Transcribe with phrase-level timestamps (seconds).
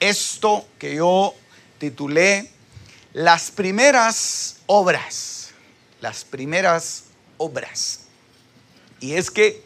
[0.00, 1.34] esto que yo
[1.78, 2.50] titulé
[3.12, 5.50] Las primeras obras.
[6.00, 7.04] Las primeras
[7.38, 8.00] obras.
[9.00, 9.62] Y es que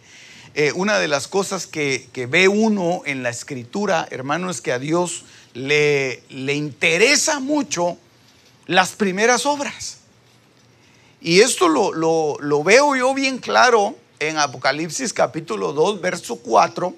[0.54, 4.78] eh, una de las cosas que, ve uno en la escritura, hermano, es que a
[4.78, 7.96] Dios le, le interesa mucho
[8.66, 9.98] las primeras obras.
[11.20, 16.94] Y esto lo, lo, lo veo yo bien claro en Apocalipsis capítulo 2, verso 4,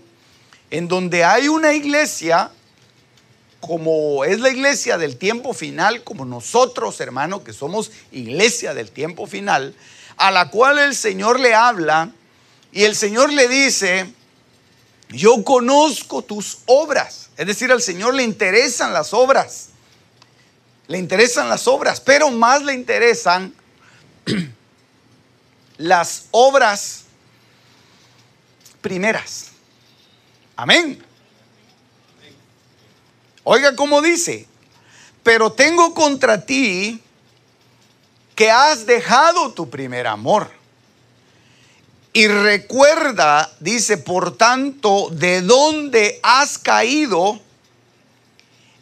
[0.70, 2.50] en donde hay una iglesia
[3.62, 9.28] como es la iglesia del tiempo final, como nosotros, hermano, que somos iglesia del tiempo
[9.28, 9.76] final,
[10.16, 12.10] a la cual el Señor le habla
[12.72, 14.12] y el Señor le dice,
[15.10, 17.30] yo conozco tus obras.
[17.36, 19.68] Es decir, al Señor le interesan las obras.
[20.88, 23.54] Le interesan las obras, pero más le interesan
[25.78, 27.04] las obras
[28.80, 29.52] primeras.
[30.56, 31.11] Amén.
[33.44, 34.46] Oiga cómo dice,
[35.22, 37.02] pero tengo contra ti
[38.34, 40.50] que has dejado tu primer amor.
[42.12, 47.40] Y recuerda, dice, por tanto, de dónde has caído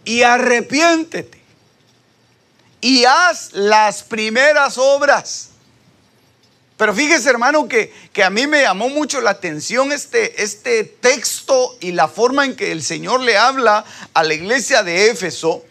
[0.05, 1.41] y arrepiéntete.
[2.81, 5.51] Y haz las primeras obras
[6.81, 11.77] pero fíjese, hermano, que, que, a mí me llamó mucho la atención este, este texto
[11.79, 13.85] y la forma en que el Señor le habla
[14.15, 15.63] a la iglesia de Éfeso,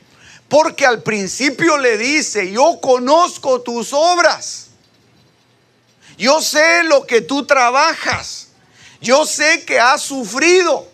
[0.48, 4.68] porque al principio le dice, yo conozco tus obras,
[6.16, 8.50] yo sé lo que tú trabajas,
[9.02, 10.88] yo sé que has sufrido,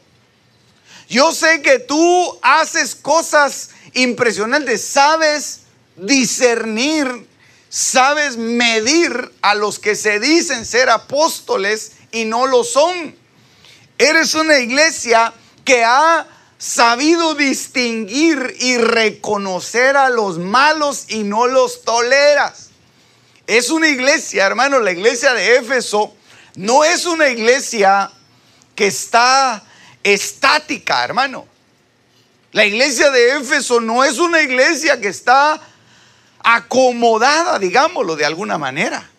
[1.10, 5.64] yo sé que tú haces cosas impresionantes, sabes
[5.98, 7.35] discernir
[7.76, 13.14] sabes medir a los que se dicen ser apóstoles y no lo son.
[13.98, 15.34] Eres una iglesia
[15.66, 16.26] que ha
[16.58, 22.70] sabido distinguir y reconocer a los malos y no los toleras.
[23.46, 26.16] Es una iglesia, hermano, la iglesia de Éfeso
[26.56, 28.10] no es una iglesia
[28.74, 29.62] que está
[30.02, 31.46] estática, hermano.
[32.54, 35.60] La iglesia de Éfeso no es una iglesia que está
[36.46, 39.10] acomodada, digámoslo de alguna manera.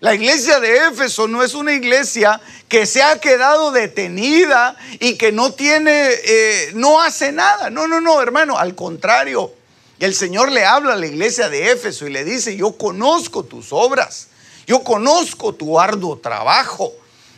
[0.00, 5.32] La iglesia de Éfeso no es una iglesia que se ha quedado detenida y que
[5.32, 7.70] no tiene, eh, no hace nada.
[7.70, 9.52] No, no, no, hermano, al contrario.
[10.00, 13.72] El Señor le habla a la iglesia de Éfeso y le dice, yo conozco tus
[13.72, 14.28] obras,
[14.66, 16.92] yo conozco tu arduo trabajo,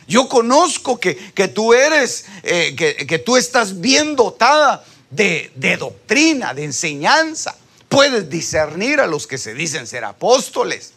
[0.07, 1.15] yo conozco que,
[1.53, 7.55] tú eres, eh, que, tú estás bien dotada de, de doctrina, de enseñanza
[7.91, 10.93] puedes discernir a los que se dicen ser apóstoles.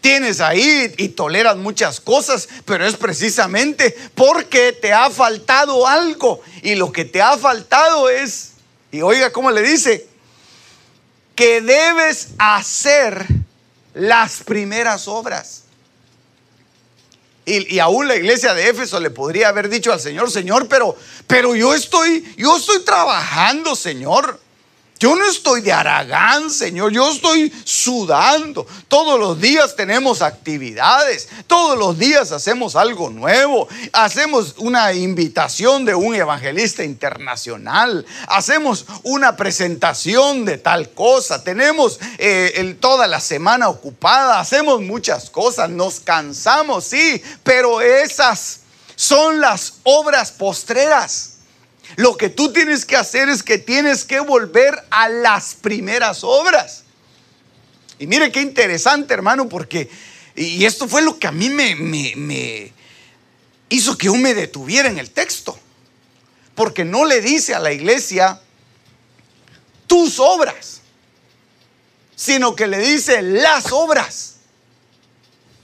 [0.00, 6.40] Tienes ahí y toleras muchas cosas, pero es precisamente porque te ha faltado algo.
[6.62, 8.54] Y lo que te ha faltado es,
[8.90, 10.08] y oiga cómo le dice,
[11.36, 13.24] que debes hacer
[13.94, 15.62] las primeras obras.
[17.46, 20.96] Y, aún la iglesia de Éfeso le podría haber dicho al Señor, Señor, pero,
[21.28, 24.47] pero yo estoy, yo estoy trabajando, Señor.
[24.98, 28.66] Yo no estoy de Aragán, Señor, yo estoy sudando.
[28.88, 35.94] Todos los días tenemos actividades, todos los días hacemos algo nuevo, hacemos una invitación de
[35.94, 44.40] un evangelista internacional, hacemos una presentación de tal cosa, tenemos eh, toda la semana ocupada,
[44.40, 48.60] hacemos muchas cosas, nos cansamos, sí, pero esas
[48.96, 51.37] son las obras postreras.
[51.98, 56.84] Lo que tú tienes que hacer es que tienes que volver a las primeras obras.
[57.98, 59.90] Y mire qué interesante, hermano, porque,
[60.36, 62.72] y esto fue lo que a mí me, me,
[63.68, 65.58] hizo que yo me detuviera en el texto.
[66.54, 68.40] Porque no le dice a la iglesia
[69.88, 70.82] tus obras,
[72.14, 74.36] sino que le dice las obras.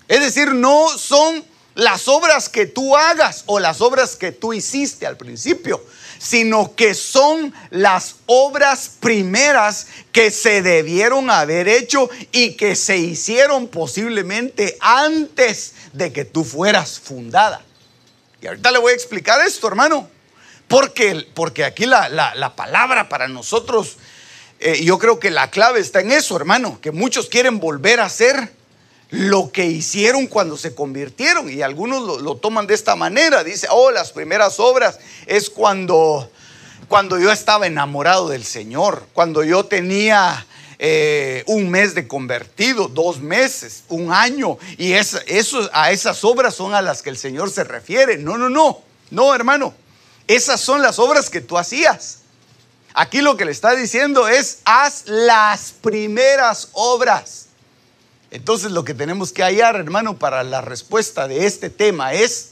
[0.09, 1.45] Es decir, no son
[1.77, 5.81] las obras que tú hagas o las obras que tú hiciste al principio,
[6.25, 13.69] sino que son las obras primeras que se debieron haber hecho y que se hicieron
[13.69, 17.63] posiblemente antes de que tú fueras fundada.
[18.41, 20.09] Y ahorita le voy a explicar esto, hermano.
[20.67, 23.99] Porque, porque aquí la, palabra para nosotros,
[24.61, 28.09] eh, yo creo que la clave está en eso, hermano, que muchos quieren volver a
[28.09, 28.51] ser
[29.11, 31.51] lo que hicieron cuando se convirtieron.
[31.51, 33.45] Y algunos lo, toman de esta manera.
[33.45, 36.31] Dice, oh, las primeras obras es cuando,
[36.89, 40.47] cuando yo estaba enamorado del Señor, cuando yo tenía
[40.79, 44.59] eh, un mes de convertido, dos meses, un año.
[44.79, 45.19] Y eso,
[45.73, 48.19] a esas obras son a las que el Señor se refiere.
[48.19, 49.75] No, no, no, no, hermano.
[50.27, 52.21] Esas son las obras que tú hacías.
[52.95, 57.44] Aquí lo que le está diciendo es, haz las primeras obras.
[58.35, 62.51] Entonces lo que tenemos que hallar, hermano, para la respuesta de este tema es,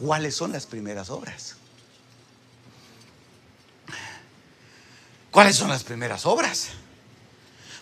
[0.00, 1.56] ¿cuáles son las primeras obras?
[5.30, 6.68] ¿Cuáles son las primeras obras?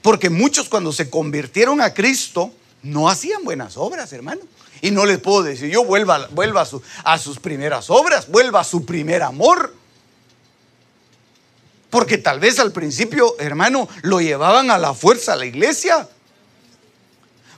[0.03, 2.53] Porque muchos cuando se convirtieron a Cristo
[2.83, 4.41] no hacían buenas obras, hermano.
[4.81, 8.85] Y no les puedo decir, yo vuelva, a, a sus primeras obras, vuelva a su
[8.85, 9.73] primer amor.
[11.91, 16.09] Porque tal vez al principio, hermano, lo llevaban a la fuerza a la iglesia.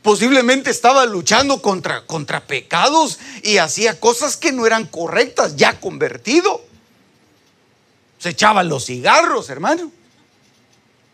[0.02, 6.64] Posiblemente estaba luchando contra, contra pecados y hacía cosas que no eran correctas, ya convertido.
[8.18, 9.90] Se echaba los cigarros, hermano.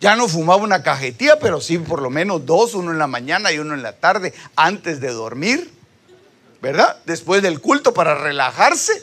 [0.00, 3.50] Ya no fumaba una cajetilla, pero sí por lo menos dos, uno en la mañana
[3.50, 5.72] y uno en la tarde, antes de dormir,
[6.60, 6.98] ¿verdad?
[7.06, 9.02] Después del culto para relajarse.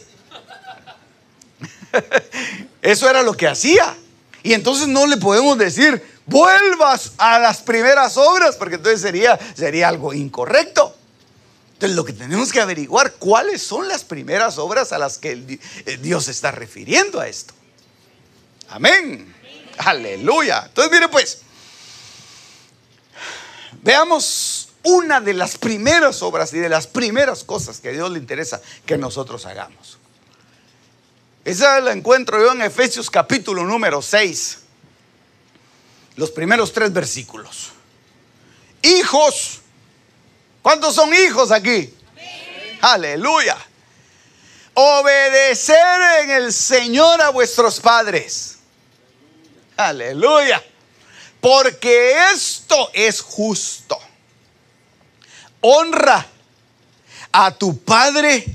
[2.82, 3.98] Eso era lo que hacía.
[4.44, 9.90] Y entonces no le podemos decir, vuelvas a las primeras obras, porque entonces sería, sería
[9.90, 10.96] algo incorrecto.
[11.74, 15.98] Entonces lo que tenemos que averiguar, ¿cuáles son las primeras obras a las que eh,
[15.98, 17.54] Dios está refiriendo a esto?
[18.70, 19.34] Amén.
[19.78, 20.64] Aleluya.
[20.68, 21.42] Entonces mire pues,
[23.82, 28.62] veamos una de las primeras obras y de las primeras cosas que Dios le interesa
[28.86, 29.98] que nosotros hagamos.
[31.44, 34.63] Esa la encuentro yo en Efesios capítulo número 6
[36.16, 37.72] los primeros tres versículos.
[38.82, 39.60] Hijos.
[40.62, 41.94] ¿Cuántos son hijos aquí?
[42.82, 43.58] Aleluya.
[44.74, 48.60] Obedecer en el Señor a vuestros padres.
[49.78, 50.64] Aleluya.
[51.42, 54.00] Porque esto es justo.
[55.62, 56.26] Honra
[57.32, 58.46] a tu padre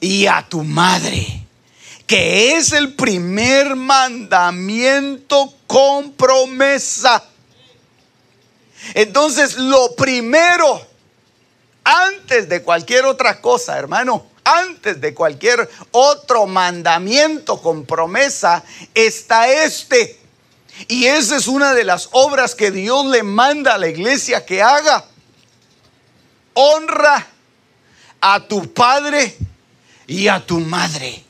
[0.00, 1.43] y a tu madre
[2.06, 7.24] que es el primer mandamiento con promesa.
[8.92, 10.86] Entonces, lo primero,
[11.82, 18.62] antes de cualquier otra cosa, hermano, antes de cualquier otro mandamiento con promesa,
[18.92, 20.20] está este.
[20.88, 24.62] Y esa es una de las obras que Dios le manda a la iglesia que
[24.62, 25.06] haga.
[26.52, 27.26] Honra
[28.20, 29.36] a tu padre
[30.06, 31.24] y a tu madre.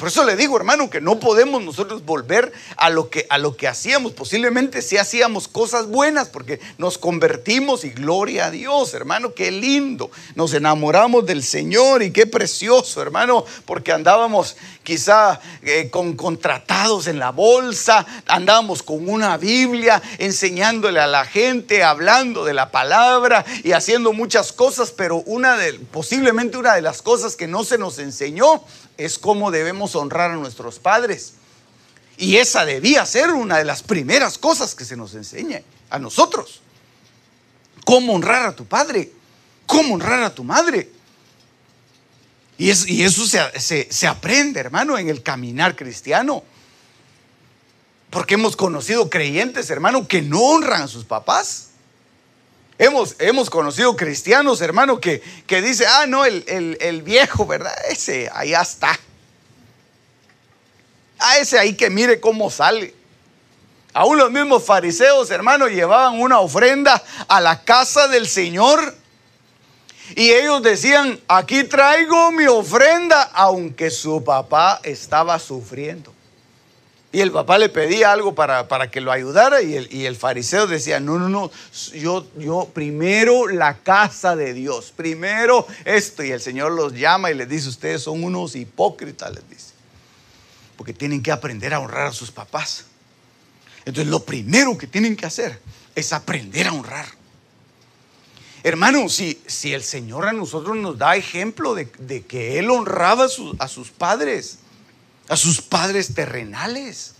[0.00, 3.54] Por eso le digo, hermano, que no podemos nosotros volver a lo que, a lo
[3.54, 4.12] que hacíamos.
[4.12, 10.10] Posiblemente si hacíamos cosas buenas porque nos convertimos y gloria a Dios, hermano, qué lindo.
[10.36, 17.18] Nos enamoramos del Señor y qué precioso, hermano, porque andábamos quizá eh, con contratados en
[17.18, 23.72] la bolsa, andábamos con una Biblia enseñándole a la gente, hablando de la palabra y
[23.72, 27.98] haciendo muchas cosas, pero una de, posiblemente una de las cosas que no se nos
[27.98, 28.64] enseñó
[29.00, 31.34] es cómo debemos honrar a nuestros padres.
[32.18, 36.60] Y esa debía ser una de las primeras cosas que se nos enseña a nosotros.
[37.84, 39.10] Cómo honrar a tu padre,
[39.66, 40.90] cómo honrar a tu madre.
[42.58, 46.44] Y, eso se, se aprende, hermano, en el caminar cristiano.
[48.10, 51.69] Porque hemos conocido creyentes, hermano, que no honran a sus papás.
[52.80, 57.74] Hemos, hemos conocido cristianos, hermano, que, que dice, ah, no, el, viejo, ¿verdad?
[57.90, 58.98] Ese, allá está.
[61.18, 62.94] A ese ahí que mire cómo sale.
[63.92, 68.96] Aún los mismos fariseos, hermano, llevaban una ofrenda a la casa del Señor.
[70.16, 76.14] Y ellos decían, aquí traigo mi ofrenda, aunque su papá estaba sufriendo.
[77.12, 80.68] Y el papá le pedía algo para, que lo ayudara y el, y el, fariseo
[80.68, 81.50] decía, no, no, no,
[81.92, 86.22] yo, yo primero la casa de Dios, primero esto.
[86.22, 89.72] Y el Señor los llama y les dice, ustedes son unos hipócritas, les dice.
[90.76, 92.86] Porque tienen que aprender a honrar a sus papás.
[93.84, 95.60] Entonces lo primero que tienen que hacer
[95.96, 97.06] es aprender a honrar.
[98.62, 101.88] Hermano, si, si el Señor a nosotros nos da ejemplo de,
[102.22, 103.26] que Él honraba
[103.58, 104.58] a sus padres,
[105.30, 107.14] a sus padres terrenales.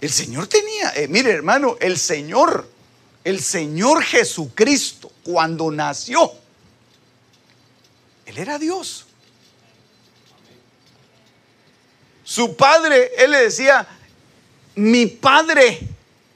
[0.00, 2.68] El Señor tenía, eh, mire hermano, el Señor,
[3.24, 6.32] el Señor Jesucristo, cuando nació,
[8.26, 9.06] Él era Dios.
[12.24, 13.86] Su padre, Él le decía,
[14.74, 15.80] mi padre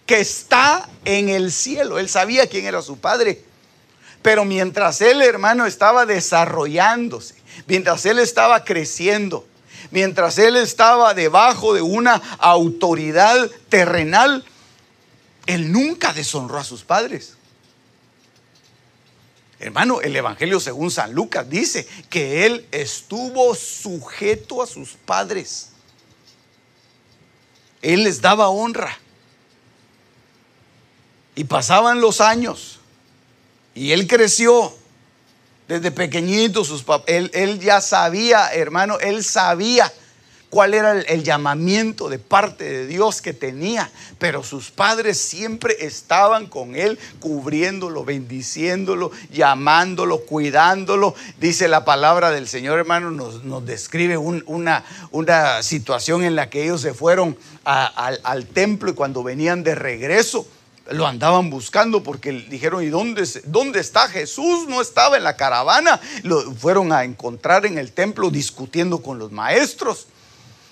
[0.06, 1.98] que está en el cielo.
[1.98, 3.42] Él sabía quién era su padre.
[4.22, 7.34] Pero mientras él, hermano, estaba desarrollándose,
[7.66, 9.46] mientras él estaba creciendo,
[9.92, 14.44] mientras él estaba debajo de una autoridad terrenal,
[15.46, 17.37] él nunca deshonró a sus padres.
[19.61, 25.68] Hermano, el Evangelio según San Lucas dice que él estuvo sujeto a sus padres.
[27.80, 28.99] Él les daba honra.
[31.37, 32.80] Y pasaban los años.
[33.75, 34.76] Y él creció.
[35.72, 39.90] Desde pequeñito, sus él, él, ya sabía, hermano, él sabía
[40.50, 43.90] cuál era el, llamamiento de parte de Dios que tenía.
[44.18, 51.14] Pero sus padres siempre estaban con él, cubriéndolo, bendiciéndolo, llamándolo, cuidándolo.
[51.40, 56.50] Dice la palabra del Señor, hermano, nos, nos describe un, una, una situación en la
[56.50, 60.46] que ellos se fueron al templo y cuando venían de regreso
[60.90, 64.66] lo andaban buscando porque dijeron, ¿y dónde, dónde está Jesús?
[64.68, 66.00] No estaba en la caravana.
[66.22, 70.06] Lo fueron a encontrar en el templo discutiendo con los maestros.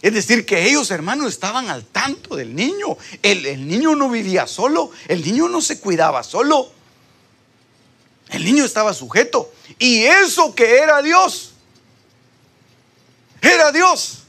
[0.03, 2.97] Es decir, que ellos, hermanos, estaban al tanto del niño.
[3.23, 6.73] El, el niño no vivía solo, el niño no se cuidaba solo.
[8.31, 9.53] El niño estaba sujeto.
[9.79, 11.53] Y eso que era Dios,
[13.43, 14.20] era Dios.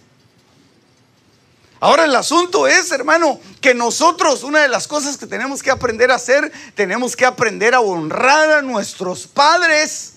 [1.81, 6.11] Ahora el asunto es, hermano, que nosotros, una de las cosas que tenemos que aprender
[6.11, 10.13] a hacer, tenemos que aprender a honrar a nuestros padres,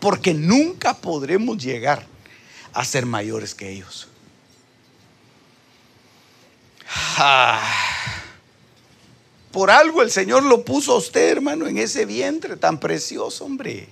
[0.00, 2.04] porque nunca podremos llegar
[2.72, 4.08] a ser mayores que ellos.
[7.18, 7.62] Ah,
[9.52, 13.88] por algo el Señor lo puso a usted, hermano, en ese vientre tan precioso, hombre.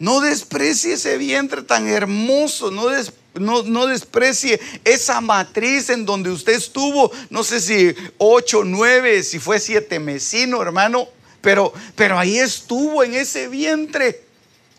[0.00, 6.54] No desprecie ese vientre tan hermoso, no desprecie no, desprecie esa matriz en donde usted
[6.54, 11.08] estuvo, no sé si ocho, nueve, si fue siete mesino, hermano,
[11.40, 14.22] pero, pero ahí estuvo en ese vientre.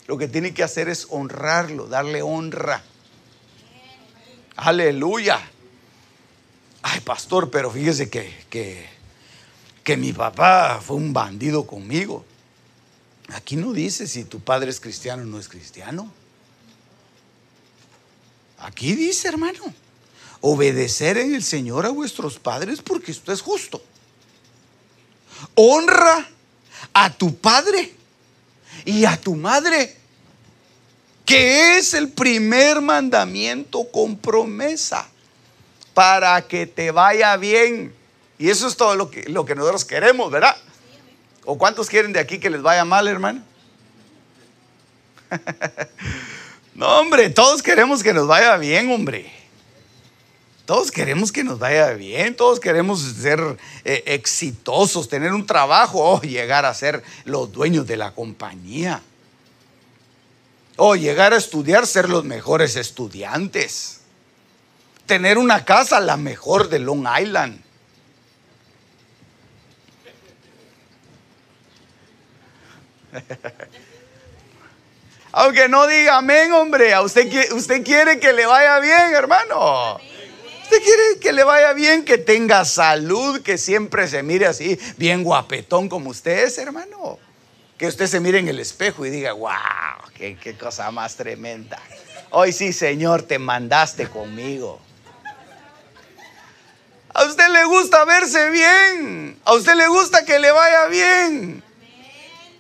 [0.08, 2.84] Lo que tiene que hacer es honrarlo, darle honra.
[4.56, 5.40] Aleluya.
[6.82, 8.86] Ay, pastor, pero fíjese que, que,
[9.84, 12.24] que mi papá fue un bandido conmigo.
[13.30, 16.12] Aquí no dice si tu padre es cristiano o no es cristiano.
[18.60, 19.74] Aquí dice, hermano,
[20.42, 23.82] obedecer en el Señor a vuestros padres porque esto es justo.
[25.56, 26.28] Honra
[26.94, 27.94] a tu padre
[28.86, 29.96] y a tu madre,
[31.26, 35.08] que es el primer mandamiento con promesa
[35.94, 37.94] para que te vaya bien.
[38.38, 40.56] Y eso es todo lo que, lo que nosotros queremos, ¿verdad?
[41.46, 43.44] ¿O cuántos quieren de aquí que les vaya mal, hermano?
[46.76, 49.32] No, hombre, todos queremos que nos vaya bien, hombre.
[50.66, 53.40] Todos queremos que nos vaya bien, todos queremos ser
[53.86, 59.02] eh, exitosos, tener un trabajo o llegar a ser los dueños de la compañía.
[60.76, 64.02] O llegar a estudiar, ser los mejores estudiantes.
[65.06, 67.62] Tener una casa la mejor de Long Island.
[75.38, 80.00] Aunque no diga amén, hombre, a usted, usted quiere que le vaya bien, hermano.
[80.64, 85.26] Usted quiere que le vaya bien, que tenga salud, que siempre se mire así, bien
[85.26, 87.20] guapetón como usted es, hermano.
[87.78, 91.82] Que usted se mire en el espejo y diga, wow, qué, qué cosa más tremenda.
[92.30, 94.80] Hoy sí, Señor, te mandaste conmigo.
[97.14, 99.38] A usted le gusta verse bien.
[99.44, 101.65] A usted le gusta que le vaya bien.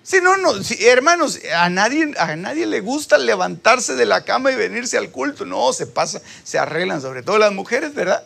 [0.05, 4.55] Si no, no, hermanos, a nadie, a nadie le gusta levantarse de la cama y
[4.55, 5.47] venirse al culto.
[5.47, 8.23] No, se pasa, se arreglan, sobre todo las mujeres, ¿verdad?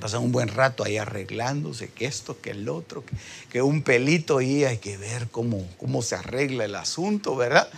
[0.00, 3.02] Pasan un buen rato ahí arreglándose, que esto, que el otro,
[3.50, 7.68] que, un pelito y hay que ver cómo, cómo se arregla el asunto, ¿verdad?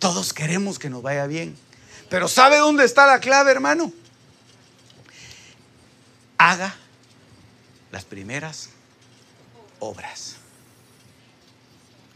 [0.00, 1.56] Todos queremos que nos vaya bien.
[2.10, 3.90] Pero ¿sabe dónde está la clave, hermano?
[6.36, 6.74] Haga
[7.90, 8.68] las primeras
[9.78, 10.39] obras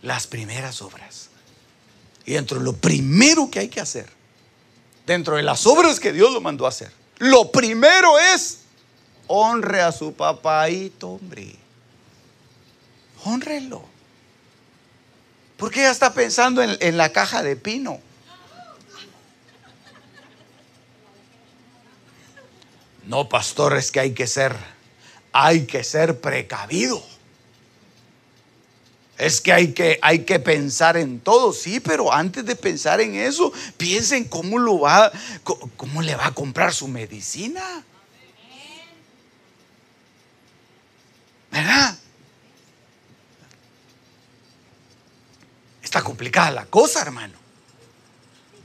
[0.04, 1.30] las primeras obras.
[2.24, 4.08] Y dentro de lo primero que hay que hacer,
[5.06, 8.60] dentro de las obras que Dios lo mandó a hacer, lo primero es
[9.26, 11.56] honre a su papaito, hombre.
[13.24, 13.82] Honrelo.
[15.56, 17.98] Porque ella está pensando en, en la caja de pino.
[23.06, 24.54] No, pastores, que hay que ser.
[25.32, 27.02] Hay que ser precavido.
[29.16, 33.14] Es que hay, que hay que pensar en todo, sí, pero antes de pensar en
[33.14, 35.12] eso, piensen cómo lo va,
[35.76, 37.84] cómo le va a comprar su medicina.
[41.52, 41.96] ¿Verdad?
[45.80, 47.38] Está complicada la cosa, hermano.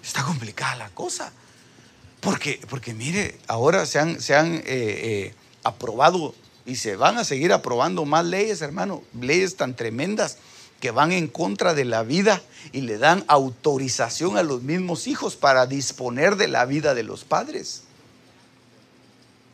[0.04, 1.32] Está complicada la cosa.
[2.22, 6.34] Porque, porque mire, ahora se han, se han eh, eh, aprobado
[6.70, 10.38] y se van a seguir aprobando más leyes, hermano, leyes tan tremendas
[10.80, 15.36] que van en contra de la vida y le dan autorización a los mismos hijos
[15.36, 17.84] para disponer de la vida de los padres.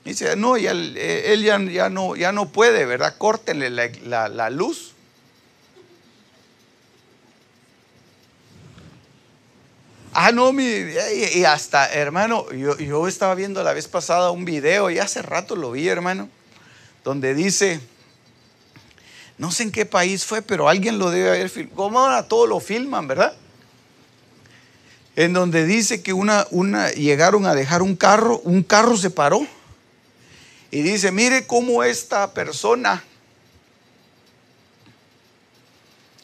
[0.04, 3.16] Dice, no, él, ya, no, ya no puede, ¿verdad?
[3.18, 4.92] Córtenle la, luz.
[10.14, 14.92] Ah, no, mi, y hasta, hermano, yo, yo estaba viendo la vez pasada un video,
[14.92, 16.30] y hace rato lo vi, hermano,
[17.06, 17.80] donde dice,
[19.38, 21.76] no sé en qué país fue, pero alguien lo debe haber filmado.
[21.76, 23.38] Como ahora todo lo filman, ¿verdad?
[25.16, 29.46] En donde dice que una, una, llegaron a dejar un carro, un carro se paró
[30.72, 33.04] y dice, mire cómo esta persona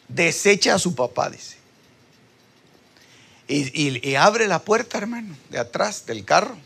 [0.08, 1.56] desecha a su papá, dice.
[3.46, 6.56] Y, y, abre la puerta, hermano, de atrás del carro.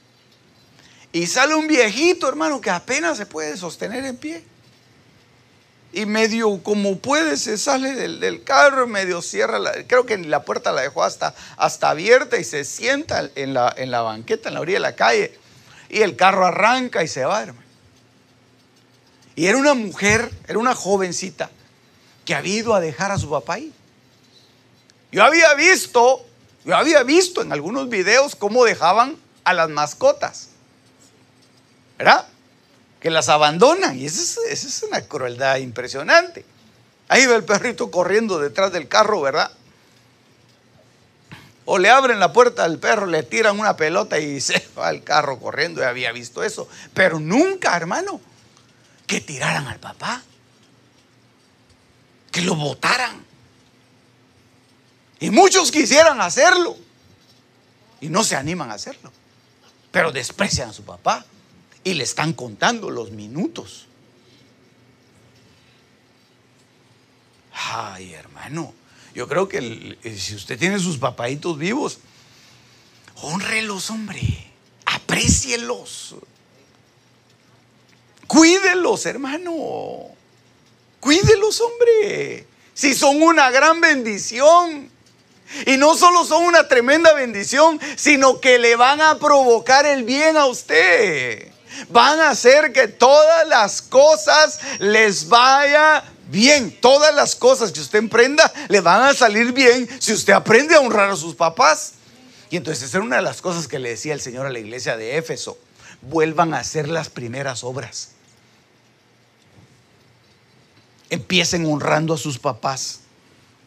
[1.17, 4.45] Y sale un viejito, hermano, que apenas se puede sostener en pie.
[5.95, 10.73] Y medio como puede se sale del, carro, medio cierra, la, creo que la puerta
[10.73, 14.61] la dejó hasta, hasta abierta y se sienta en la, en la banqueta, en la
[14.61, 15.39] orilla de la calle.
[15.89, 17.67] Y el carro arranca y se va, hermano.
[19.37, 21.49] Y era una mujer, era una jovencita
[22.27, 23.73] que había ido a dejar a su papá ahí.
[25.13, 26.27] Yo había visto,
[26.67, 30.51] yo había visto en algunos videos cómo dejaban a las mascotas.
[31.99, 32.27] ¿Verdad?
[33.01, 33.99] Que las abandonan.
[33.99, 36.45] Y esa es, una crueldad impresionante.
[37.09, 39.51] Ahí va el perrito corriendo detrás del carro, ¿verdad?
[41.65, 45.03] O le abren la puerta al perro, le tiran una pelota y se va al
[45.03, 45.81] carro corriendo.
[45.81, 46.69] Yo había visto eso.
[46.95, 48.21] Pero nunca, hermano,
[49.07, 50.23] que tiraran al papá,
[52.31, 53.25] que lo votaran.
[55.19, 56.77] Y muchos quisieran hacerlo
[58.01, 59.11] y no se animan a hacerlo,
[59.91, 61.25] pero desprecian a su papá
[61.87, 63.87] y le están contando los minutos.
[67.53, 68.75] Ay, hermano,
[69.15, 72.01] yo creo que si usted tiene sus papaitos vivos,
[73.23, 74.21] honrelos, hombre,
[74.85, 76.17] aprécielos.
[78.27, 80.09] Cuídelos, hermano.
[80.99, 82.49] Cuídelos, hombre.
[82.75, 84.91] Si son una gran bendición.
[85.67, 90.37] Y no solo son una tremenda bendición, sino que le van a provocar el bien
[90.37, 91.53] a usted.
[91.89, 96.77] Van a hacer que todas las cosas les vaya bien.
[96.81, 100.81] Todas las cosas que usted emprenda le van a salir bien si usted aprende a
[100.81, 101.95] honrar a sus papás.
[102.51, 104.59] Y entonces esa era una de las cosas que le decía el Señor a la
[104.59, 105.59] iglesia de Éfeso.
[106.03, 108.11] Vuelvan a hacer las primeras obras
[111.11, 113.01] empiecen honrando a sus papás.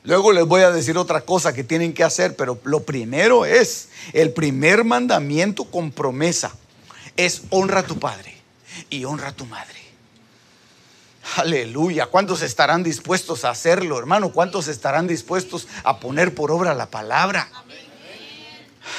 [0.04, 3.89] Luego les voy a decir otra cosa que tienen que hacer, pero lo primero es,
[4.13, 6.56] el primer mandamiento con promesa
[7.19, 8.34] es honra a tu padre
[8.89, 9.77] y honra a tu madre.
[11.36, 12.05] Aleluya.
[12.05, 14.32] ¿Cuántos estarán dispuestos a hacerlo, hermano?
[14.32, 17.49] ¿Cuántos estarán dispuestos a poner por obra la palabra?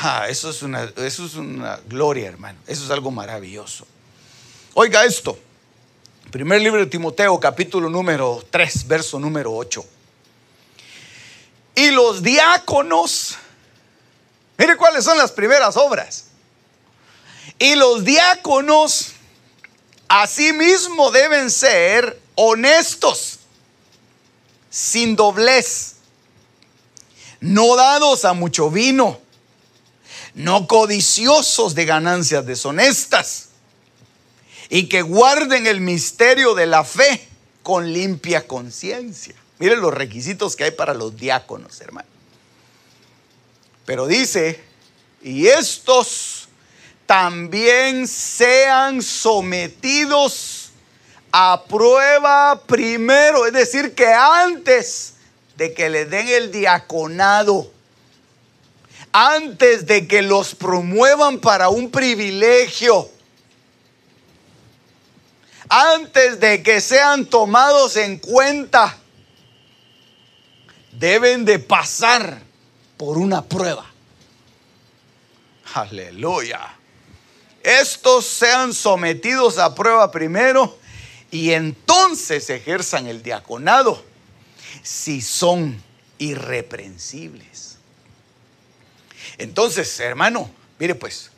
[0.02, 2.58] Ah, eso, es una, eso es una gloria, hermano.
[2.66, 3.86] Eso es algo maravilloso.
[4.74, 5.38] Oiga esto.
[6.30, 9.82] Primer libro de Timoteo, capítulo número 3, verso número 8.
[11.74, 13.36] Y los diáconos,
[14.58, 16.29] mire cuáles son las primeras obras.
[17.60, 19.12] Y los diáconos
[20.08, 23.40] asimismo deben ser honestos,
[24.70, 25.96] sin doblez,
[27.40, 29.20] no dados a mucho vino,
[30.32, 33.50] no codiciosos de ganancias deshonestas
[34.70, 37.28] y que guarden el misterio de la fe
[37.62, 39.34] con limpia conciencia.
[39.58, 42.08] Miren los requisitos que hay para los diáconos, hermano.
[43.84, 44.64] Pero dice,
[45.22, 46.39] y estos
[47.10, 50.70] también sean sometidos
[51.32, 55.14] a prueba primero, es decir, que antes
[55.56, 57.68] de que le den el diaconado,
[59.10, 63.10] antes de que los promuevan para un privilegio,
[65.68, 68.96] antes de que sean tomados en cuenta,
[70.92, 72.40] deben de pasar
[72.96, 73.84] por una prueba.
[75.74, 76.76] Aleluya.
[77.62, 80.78] Estos sean sometidos a prueba primero
[81.30, 84.02] y entonces ejerzan el diaconado
[84.82, 85.82] si son
[86.18, 87.78] irreprensibles.
[89.38, 91.30] Entonces, hermano, mire pues,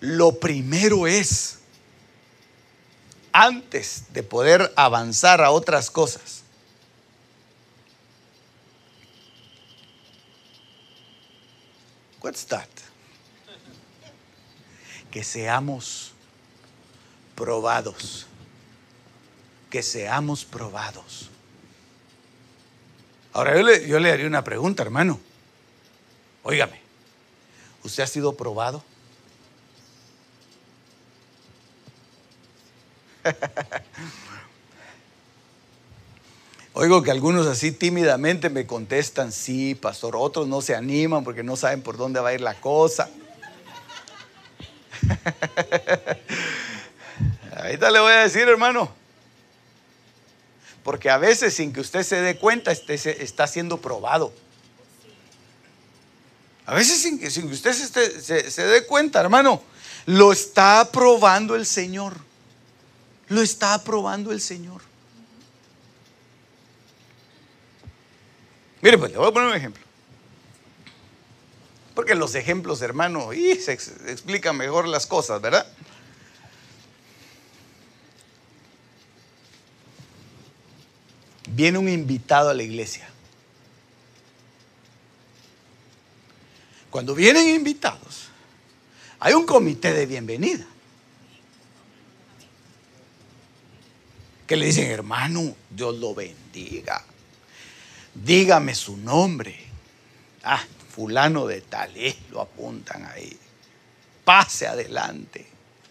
[0.00, 1.58] lo primero es,
[3.32, 6.42] antes de poder avanzar a otras cosas,
[12.20, 12.68] what's that?
[15.12, 16.12] Que seamos
[17.36, 18.26] probados,
[19.70, 21.30] que seamos probados.
[23.32, 25.20] Ahora yo le, yo le haría una pregunta, hermano.
[26.42, 26.80] Óigame,
[27.84, 28.82] ¿usted ha sido probado?
[36.74, 41.54] Oigo que algunos así tímidamente me contestan, sí, pastor, otros no se animan porque no
[41.54, 43.10] saben por dónde va a ir la cosa.
[47.56, 48.90] Ahorita le voy a decir, hermano,
[50.82, 54.32] porque a veces sin que usted se dé cuenta este, está siendo probado.
[56.66, 59.62] A veces sin que, usted se, dé cuenta, hermano,
[60.06, 62.16] lo está probando el Señor.
[63.28, 64.82] Lo está aprobando el Señor.
[68.80, 69.82] Mire, pues le voy a poner un ejemplo.
[71.94, 75.66] Porque los ejemplos, hermano, y se explican mejor las cosas, ¿verdad?
[81.48, 83.08] Viene un invitado a la iglesia.
[86.90, 88.28] Cuando vienen invitados,
[89.20, 90.66] hay un comité de bienvenida.
[94.46, 97.04] Que le dicen, hermano, Dios lo bendiga
[98.14, 99.56] dígame su nombre.
[100.42, 103.36] Ah, fulano de tal, eh, lo apuntan ahí.
[104.24, 105.46] Pase adelante.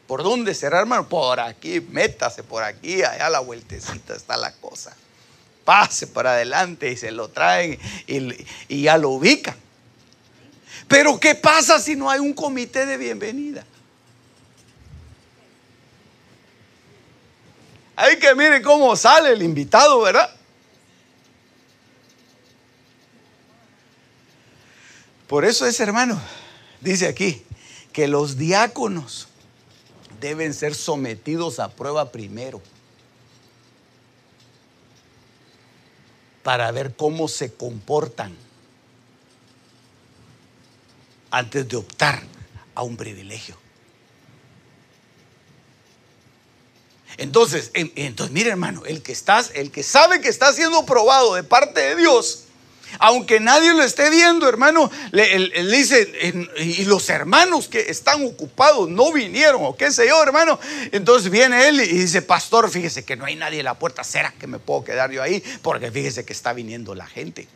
[0.08, 1.08] ¿Por dónde será, hermano?
[1.08, 4.96] Por aquí, métase por aquí, allá la vueltecita está la cosa.
[5.66, 9.56] Pase para adelante y se lo traen y, y ya lo ubican.
[10.88, 13.66] Pero ¿qué pasa si no hay un comité de bienvenida?
[17.96, 20.30] Hay que mire cómo sale el invitado, ¿verdad?
[25.32, 26.22] Por eso es, hermano,
[26.82, 27.42] dice aquí,
[27.94, 29.30] que los diáconos
[30.20, 32.62] deben ser sometidos a prueba primero
[36.44, 38.36] para ver cómo se comportan
[41.30, 42.22] antes de optar
[42.76, 43.56] a un privilegio.
[47.16, 51.44] Entonces, entonces mire hermano, el que estás, el que sabe que está siendo probado de
[51.44, 52.41] parte de Dios,
[53.00, 59.12] aunque nadie lo esté viendo, hermano, le, dice, y los hermanos que están ocupados no
[59.12, 60.60] vinieron, o qué sé yo, hermano.
[60.92, 64.32] Entonces viene él y dice, pastor, fíjese que no hay nadie en la puerta, ¿será
[64.32, 65.44] que me puedo quedar yo ahí?
[65.62, 67.48] Porque fíjese que está viniendo la gente.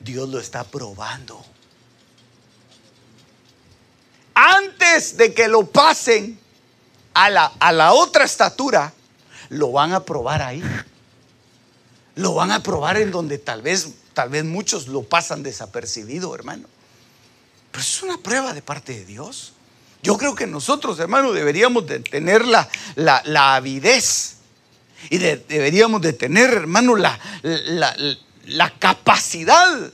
[0.00, 1.44] Dios lo está probando.
[4.34, 6.38] Antes de que lo pasen
[7.14, 8.92] a la, a la otra estatura,
[9.50, 10.62] lo van a probar ahí
[12.14, 16.68] lo van a probar en donde tal vez, tal vez muchos lo pasan desapercibido, hermano.
[17.70, 19.54] Pero es una prueba de parte de Dios.
[20.02, 24.36] Yo creo que nosotros, hermano, deberíamos de tener la, la, avidez
[25.10, 27.18] y deberíamos de tener, hermano, la,
[28.46, 29.92] la, capacidad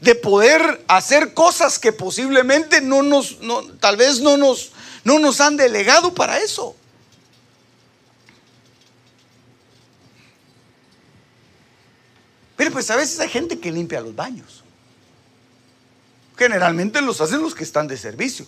[0.00, 4.72] de poder hacer cosas que posiblemente no nos, no, tal vez no nos,
[5.04, 6.76] no nos han delegado para eso.
[12.58, 14.64] Pero pues a veces hay gente que limpia los baños.
[16.36, 18.46] Generalmente los hacen los que están de servicio.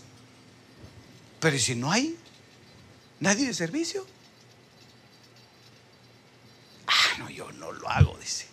[1.38, 2.18] Pero si no hay
[3.20, 4.04] nadie de servicio?
[6.88, 8.48] Ah, no, yo no lo hago, dice.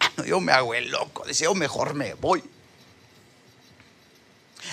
[0.00, 2.42] Ah, no, yo me hago el loco, dice, yo mejor me voy.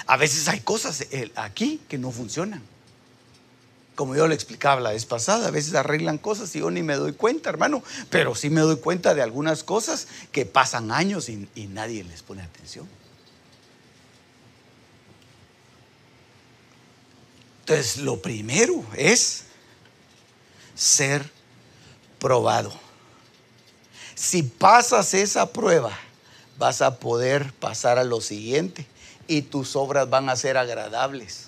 [0.07, 2.63] A veces hay cosas eh, aquí que no funcionan
[3.97, 6.95] como yo le explicaba la vez pasada, a veces arreglan cosas y yo ni me
[6.95, 7.81] doy cuenta, hermano,
[8.11, 12.43] pero sí me doy cuenta de algunas cosas que pasan años y, nadie les pone
[12.43, 12.87] atención.
[17.61, 19.45] Entonces, lo primero es
[20.75, 21.27] ser
[22.19, 22.71] probado.
[24.13, 25.97] Si pasas esa prueba,
[26.59, 28.85] vas a poder pasar a lo siguiente
[29.27, 31.47] y tus obras van a ser agradables.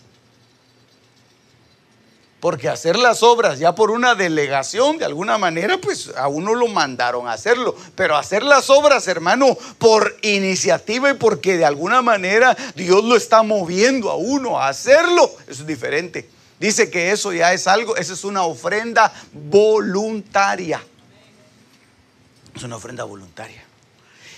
[2.39, 6.67] Porque hacer las obras ya por una delegación, de alguna manera, pues a uno lo
[6.67, 7.75] mandaron a hacerlo.
[7.95, 13.43] Pero hacer las obras, hermano, por iniciativa y porque de alguna manera Dios lo está
[13.43, 16.29] moviendo a uno a hacerlo, eso es diferente.
[16.59, 20.81] Dice que eso ya es algo, esa es una ofrenda voluntaria.
[22.55, 23.63] Es una ofrenda voluntaria.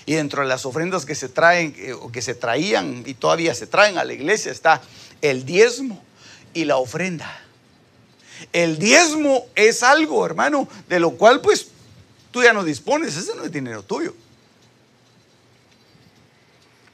[0.05, 3.53] Y dentro de las ofrendas que se traen eh, o que se traían y todavía
[3.53, 4.81] se traen a la iglesia está
[5.21, 6.03] el diezmo
[6.53, 7.41] y la ofrenda.
[8.53, 11.67] El diezmo es algo, hermano, de lo cual pues
[12.31, 14.13] tú ya no dispones, ese no es dinero tuyo.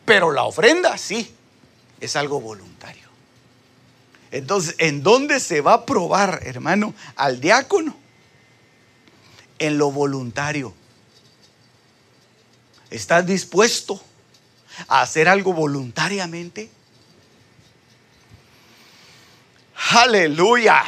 [0.05, 1.33] Pero la ofrenda sí,
[1.99, 3.07] es algo voluntario.
[4.31, 7.95] Entonces, ¿en dónde se va a probar, hermano, al diácono?
[9.59, 10.73] En lo voluntario.
[12.89, 14.01] ¿Estás dispuesto
[14.87, 16.69] a hacer algo voluntariamente?
[19.91, 20.83] Aleluya.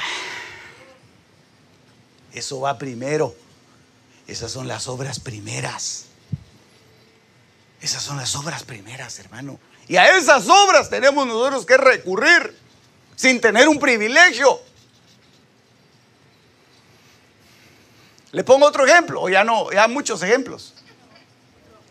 [2.40, 3.36] Eso va primero.
[4.26, 6.06] Esas son las obras primeras.
[7.82, 9.60] Esas son las obras primeras, hermano.
[9.90, 12.58] Y a esas obras tenemos nosotros que recurrir
[13.18, 14.62] sin tener un privilegio.
[18.32, 20.76] Le pongo otro ejemplo, o ya no, ya muchos ejemplos.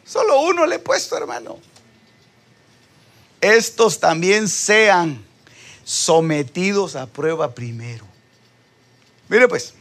[0.07, 1.59] Solo uno le he puesto, hermano.
[3.43, 5.23] Estos también sean
[5.85, 8.07] sometidos a prueba primero.
[9.29, 9.75] Mire pues,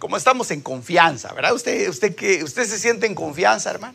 [0.00, 1.52] como estamos en confianza, ¿verdad?
[1.52, 3.94] ¿Usted, usted, que, usted se siente en confianza, hermano?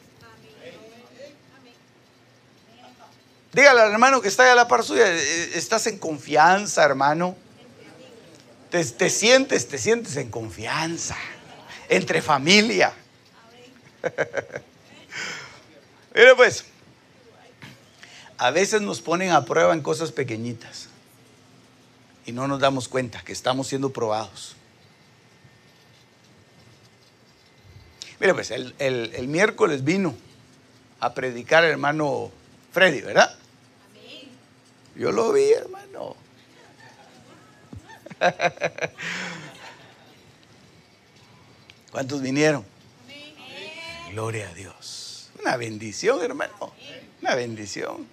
[3.51, 7.35] Dígale al hermano que está allá a la par suya, eh, estás en confianza, hermano.
[8.69, 11.17] Te, te sientes, te sientes en confianza.
[11.89, 12.93] Entre familia.
[16.13, 16.65] Mire pues,
[18.37, 20.89] a veces nos ponen a prueba en cosas pequeñitas
[22.27, 24.55] y no nos damos cuenta que estamos siendo probados.
[28.19, 30.15] Mire, pues el, miércoles vino
[30.99, 32.31] a predicar el hermano
[32.71, 33.37] Freddy, ¿verdad?
[34.95, 36.15] Yo lo vi, hermano.
[41.91, 42.65] ¿Cuántos vinieron?
[44.11, 45.29] Gloria a Dios.
[45.41, 46.73] Una bendición, hermano.
[47.21, 48.07] Una bendición.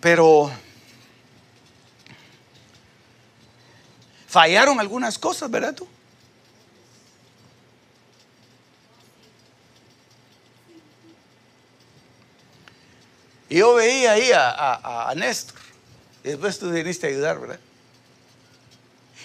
[0.00, 0.52] Pero
[4.30, 5.88] fallaron algunas cosas, ¿verdad tú?
[13.48, 15.58] Y yo veía ahí a, a, Néstor.
[16.22, 17.58] Y después tú viniste a ayudar, ¿verdad?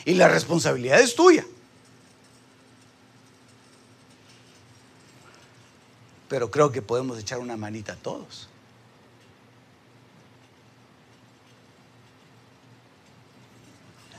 [0.05, 1.45] Y la responsabilidad es tuya.
[6.27, 8.49] Pero creo que podemos echar una manita a todos.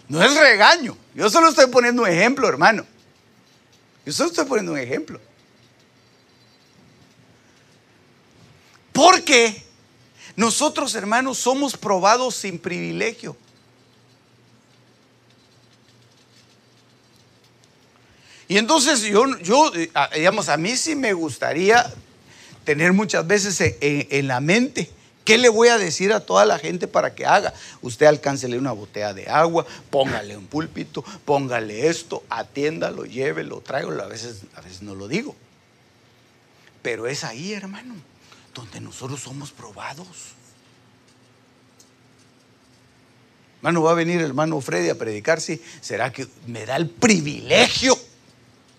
[0.09, 0.97] No es regaño.
[1.15, 2.87] Yo solo estoy poniendo un ejemplo, hermano.
[4.05, 5.21] Yo solo estoy poniendo un ejemplo.
[8.93, 9.65] Porque
[10.37, 13.37] nosotros, hermanos, somos probados sin privilegio.
[18.49, 21.93] Y entonces yo, yo, eh, digamos, a mí sí me gustaría
[22.65, 24.91] tener muchas veces en, en la mente
[25.27, 27.53] ¿Qué le voy a decir a toda la gente para que haga?
[27.83, 34.05] Usted alcáncele una botella de agua, póngale un púlpito, póngale esto, atiéndalo, llévelo, tráigalo.
[34.05, 35.35] A veces, a veces no lo digo.
[36.81, 37.97] Pero es ahí, hermano,
[38.55, 40.07] donde nosotros somos probados.
[43.57, 45.61] Hermano, va a venir el hermano Freddy a predicar, sí.
[45.81, 47.99] ¿Será que me da el privilegio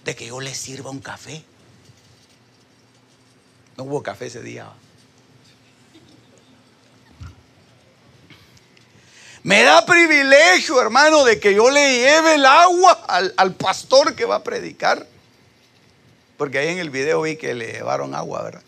[0.05, 1.43] de que yo le sirva un café?
[3.75, 4.71] No hubo café ese día.
[9.43, 12.91] Me da privilegio, hermano, de que yo le lleve el agua
[13.37, 15.07] al, pastor que va a predicar.
[16.37, 18.63] Porque ahí en el video vi que le llevaron agua, ¿verdad?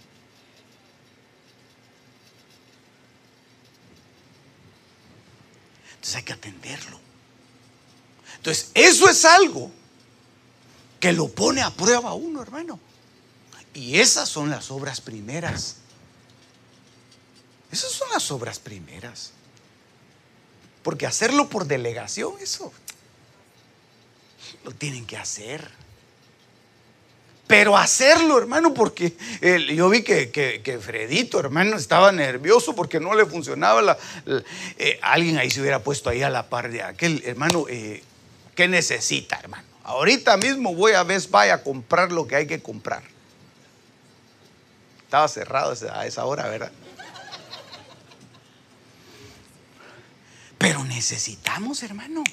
[5.95, 6.99] Entonces hay que atenderlo.
[8.38, 9.69] Entonces, eso es algo
[10.99, 12.79] que lo pone a prueba uno, hermano.
[13.73, 15.75] Y esas son las obras primeras.
[17.71, 19.34] Esas son las obras primeras.
[20.89, 22.73] Porque hacerlo por delegación, eso
[24.63, 25.69] lo tienen que hacer.
[27.45, 29.15] Pero hacerlo, hermano, porque
[29.71, 33.99] yo vi que, Fredito, hermano, estaba nervioso porque no le funcionaba la,
[34.80, 38.02] eh, alguien ahí se hubiera puesto ahí a la par de aquel, hermano, eh,
[38.56, 39.67] ¿qué necesita, hermano?
[39.84, 43.04] Ahorita mismo voy a Best Buy a comprar lo que hay que comprar.
[45.04, 46.71] Estaba cerrado a esa hora, ¿verdad?
[51.00, 52.24] Necesitamos, hermano.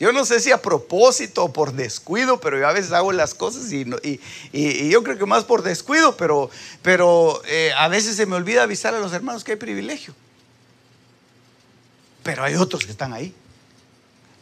[0.00, 3.34] Yo no sé si a propósito o por descuido, pero yo a veces hago las
[3.34, 3.84] cosas y,
[4.90, 6.50] yo creo que más por descuido, pero,
[6.82, 10.12] pero eh, a veces se me olvida avisar a los hermanos que hay privilegio.
[12.24, 13.32] Pero hay otros que están ahí.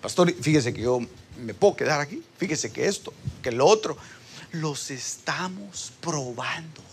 [0.01, 1.01] Pastor, fíjese que yo
[1.39, 3.99] me puedo quedar aquí, fíjese que esto, que lo otro,
[4.53, 6.90] los estamos probando.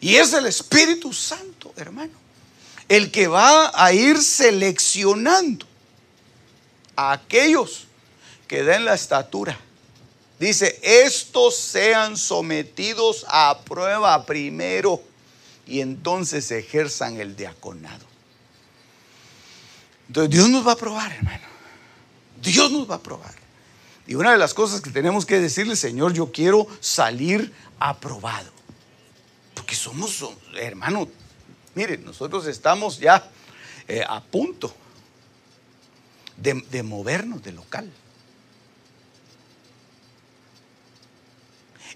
[0.00, 2.20] Y es el Espíritu Santo, hermano
[2.90, 5.64] el que va a ir seleccionando
[6.96, 7.86] a aquellos
[8.48, 9.56] que den la estatura.
[10.40, 15.00] Dice, estos sean sometidos a prueba primero
[15.68, 18.04] y entonces ejerzan el diaconado.
[20.08, 21.46] Entonces Dios nos va a probar, hermano.
[22.42, 23.36] Dios nos va a probar.
[24.08, 28.59] Y una de las cosas que tenemos que decirle, Señor, yo quiero salir aprobado.
[29.70, 30.24] Porque somos,
[30.56, 31.08] hermano,
[31.76, 33.30] Miren, nosotros estamos ya
[33.86, 34.74] eh, a punto
[36.36, 37.88] de, movernos de local.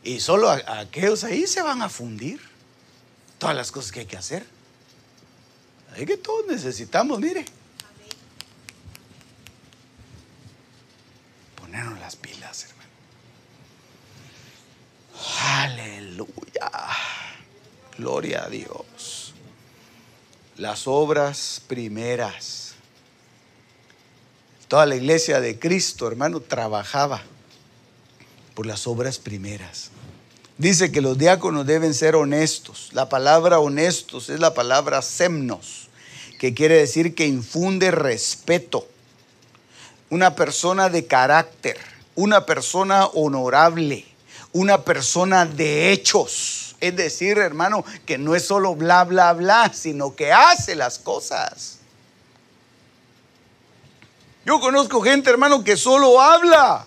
[0.04, 2.40] Y solo aquellos ahí se van a fundir
[3.38, 4.46] todas las cosas que hay que hacer.
[5.96, 7.44] Hay que todos necesitamos, mire.
[11.56, 12.90] Ponernos las pilas, hermano.
[15.40, 16.70] Aleluya.
[17.98, 19.24] Gloria a Dios
[20.56, 22.74] las obras primeras.
[24.68, 27.22] Toda la iglesia de Cristo, hermano, trabajaba
[28.54, 29.90] por las obras primeras.
[30.56, 32.90] Dice que los diáconos deben ser honestos.
[32.92, 35.88] La palabra honestos es la palabra semnos,
[36.38, 38.86] que quiere decir que infunde respeto.
[40.10, 41.76] Una persona de carácter,
[42.14, 44.04] una persona honorable,
[44.52, 50.14] una persona de hechos es decir, hermano, que no es solo bla, bla, bla, sino
[50.14, 51.78] que hace las cosas.
[54.44, 56.86] Yo conozco gente, hermano, que solo habla.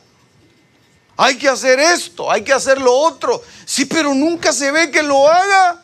[1.18, 3.42] Hay que hacer esto, hay que hacer lo otro.
[3.66, 5.84] Sí, pero nunca se ve que lo haga.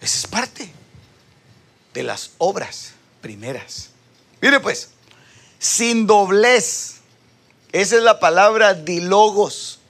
[0.00, 0.72] Esa es parte
[1.92, 3.90] de las obras primeras.
[4.40, 4.88] Mire pues,
[5.58, 6.93] sin doblez
[7.74, 9.80] esa es la palabra dilogos,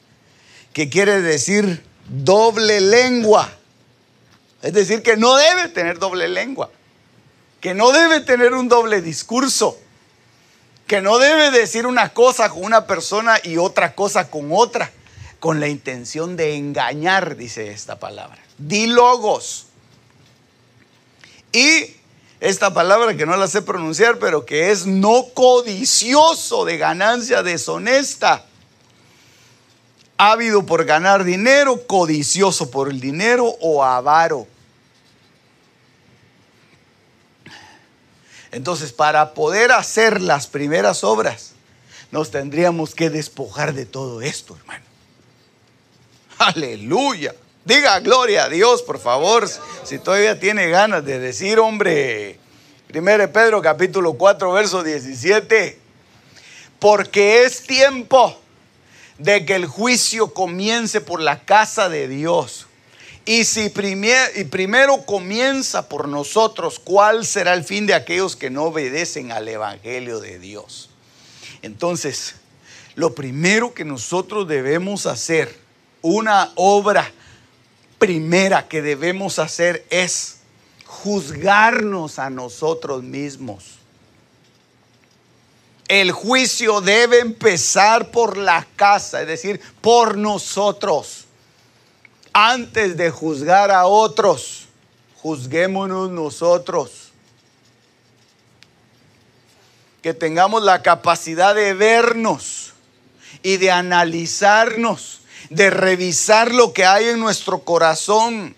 [0.73, 3.53] que quiere decir doble lengua.
[4.63, 6.71] Es decir, que no debe tener doble lengua,
[7.61, 9.79] que no debe tener un doble discurso,
[10.87, 14.91] que no debe decir una cosa con una persona y otra cosa con otra,
[15.39, 18.39] con la intención de engañar, dice esta palabra.
[18.57, 19.67] Dilogos.
[21.53, 21.95] Y
[22.41, 28.45] esta palabra que no la sé pronunciar, pero que es no codicioso de ganancia deshonesta.
[30.17, 34.47] Ávido por ganar dinero, codicioso por el dinero o avaro.
[38.53, 41.53] Entonces, para poder hacer las primeras obras,
[42.13, 44.85] nos tendríamos que despojar de todo esto, hermano.
[46.39, 47.35] Aleluya.
[47.65, 49.49] Diga gloria a Dios, por favor,
[49.85, 52.39] si todavía tiene ganas de decir, hombre.
[52.89, 55.79] Primero Pedro capítulo 4, verso 17.
[56.79, 58.39] Porque es tiempo
[59.17, 62.67] de que el juicio comience por la casa de Dios.
[63.25, 63.73] Y si
[64.35, 69.49] y primero comienza por nosotros, ¿cuál será el fin de aquellos que no obedecen al
[69.49, 70.91] Evangelio de Dios?
[71.63, 72.35] Entonces,
[72.95, 75.59] lo primero que nosotros debemos hacer,
[76.03, 77.11] una obra
[78.05, 80.41] primera que debemos hacer es
[80.85, 83.79] juzgarnos a nosotros mismos.
[85.89, 91.25] El juicio debe empezar por la casa, es decir, por nosotros.
[92.35, 94.67] Antes de juzgar a otros,
[95.17, 97.11] juzguémonos nosotros.
[100.03, 102.75] Que tengamos la capacidad de vernos
[103.43, 105.23] y de analizarnos
[105.55, 108.57] de revisar lo que hay en nuestro corazón,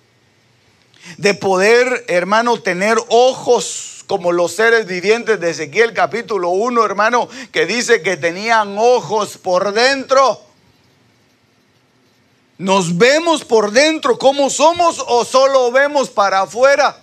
[1.19, 7.67] de poder, hermano, tener ojos como los seres vivientes de Ezequiel capítulo 1, hermano, que
[7.67, 10.41] dice que tenían ojos por dentro.
[12.59, 16.97] ¿Nos vemos por dentro como somos o solo vemos para afuera?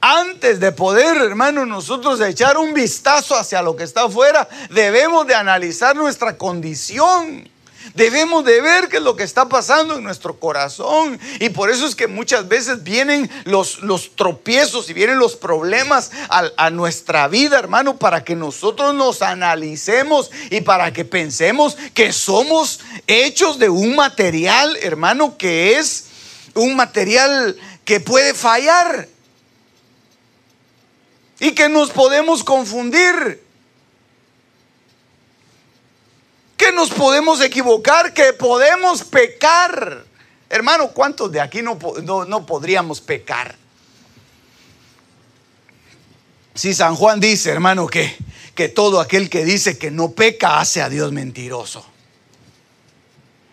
[0.00, 5.34] Antes de poder, hermano, nosotros echar un vistazo hacia lo que está afuera, debemos de
[5.34, 7.46] analizar nuestra condición.
[7.94, 11.18] Debemos de ver qué es lo que está pasando en nuestro corazón.
[11.38, 16.10] Y por eso es que muchas veces vienen los, los tropiezos y vienen los problemas
[16.30, 22.12] a, a nuestra vida, hermano, para que nosotros nos analicemos y para que pensemos que
[22.12, 26.06] somos hechos de un material, hermano, que es
[26.54, 29.08] un material que puede fallar
[31.40, 33.42] y que nos podemos confundir.
[36.56, 40.04] Que nos podemos equivocar, que podemos pecar.
[40.50, 43.56] Hermano, ¿cuántos de aquí no, no, podríamos pecar?
[46.54, 48.14] Si San Juan dice, hermano, que,
[48.54, 51.86] que todo aquel que dice que no peca hace a Dios mentiroso.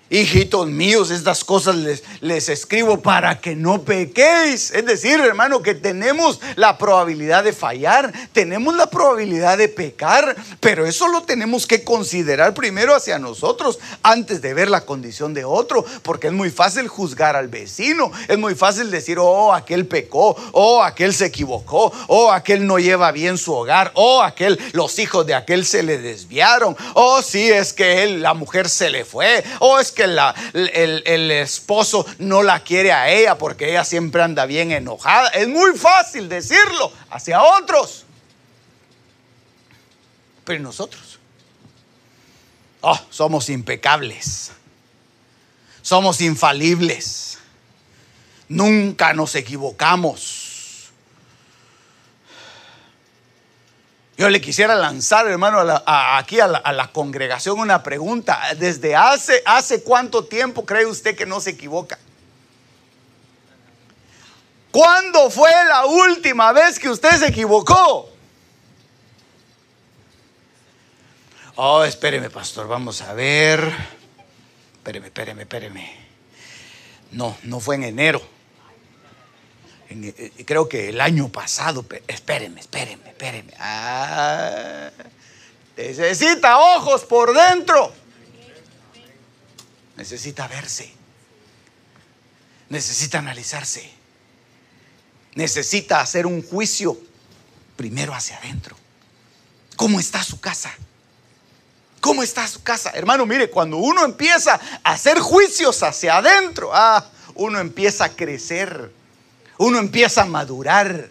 [0.09, 4.71] Hijitos míos, estas cosas les, les, escribo para que no pequéis.
[4.71, 10.85] Es decir, hermano, que tenemos la probabilidad de fallar, tenemos la probabilidad de pecar, pero
[10.85, 15.83] eso lo tenemos que considerar primero hacia nosotros antes de ver la condición de otro,
[16.03, 20.83] porque es muy fácil juzgar al vecino, es muy fácil decir, oh, aquel pecó, oh,
[20.83, 25.35] aquel se equivocó, oh, aquel no lleva bien su hogar, oh, aquel, los hijos de
[25.35, 29.79] aquel se le desviaron, oh, sí, es que él, la mujer se le fue, oh,
[29.79, 35.29] es el, el esposo no la quiere a ella porque ella siempre anda bien enojada.
[35.29, 38.05] Es muy fácil decirlo hacia otros.
[40.47, 41.19] Pero nosotros,
[42.81, 44.51] oh, somos impecables.
[45.81, 47.37] Somos infalibles.
[48.47, 50.36] Nunca nos equivocamos.
[54.17, 58.41] Yo le quisiera lanzar, hermano, aquí a la, congregación una pregunta.
[58.57, 61.99] ¿Desde hace, hace cuánto tiempo cree usted que no se equivoca?
[64.71, 68.09] ¿Cuándo fue la última vez que usted se equivocó?
[71.55, 73.71] Oh, espéreme, pastor, vamos a ver.
[74.77, 76.07] Espéreme, espéreme, espéreme.
[77.11, 78.36] No, no fue en enero.
[79.89, 83.53] Eh, creo que el año pasado, espérenme, espérenme, espérenme.
[83.59, 84.89] Ah,
[85.77, 87.93] necesita ojos por dentro.
[89.95, 90.91] Necesita verse.
[92.69, 93.89] Necesita analizarse.
[95.35, 96.97] Necesita hacer un juicio
[97.75, 98.75] primero hacia adentro.
[99.75, 100.73] ¿Cómo está su casa?
[102.01, 102.91] ¿Cómo está su casa?
[102.93, 108.91] Hermano, mire, cuando uno empieza a hacer juicios hacia adentro, ah, uno empieza a crecer
[109.57, 111.09] uno empieza a madurar.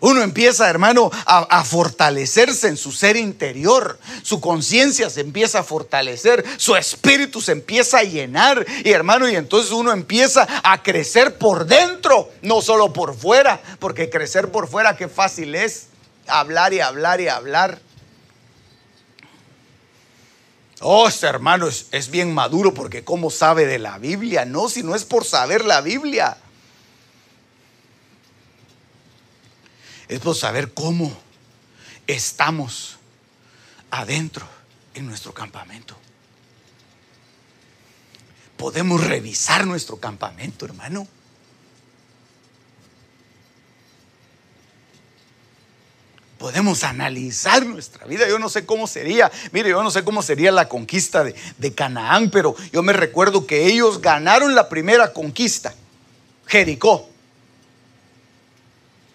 [0.00, 3.98] Uno empieza, hermano, a, fortalecerse en su ser interior.
[4.22, 6.42] Su conciencia se empieza a fortalecer.
[6.56, 8.64] Su espíritu se empieza a llenar.
[8.82, 13.60] Y hermano, y entonces uno empieza a crecer por dentro, no solo por fuera.
[13.78, 15.88] Porque crecer por fuera, qué fácil es.
[16.26, 17.78] Hablar y hablar y hablar.
[20.80, 24.46] Oh, este hermano es, es bien maduro porque cómo sabe de la Biblia.
[24.46, 26.38] No, si no es por saber la Biblia.
[30.10, 31.16] Es por saber cómo
[32.08, 32.98] estamos
[33.92, 34.44] adentro
[34.94, 35.96] en nuestro campamento.
[38.56, 41.06] Podemos revisar nuestro campamento, hermano.
[46.38, 48.26] podemos analizar nuestra vida.
[48.26, 51.74] Yo no sé cómo sería, mire, yo no sé cómo sería la conquista de, de,
[51.74, 55.74] Canaán, pero yo me recuerdo que ellos ganaron la primera conquista,
[56.46, 57.09] Jericó.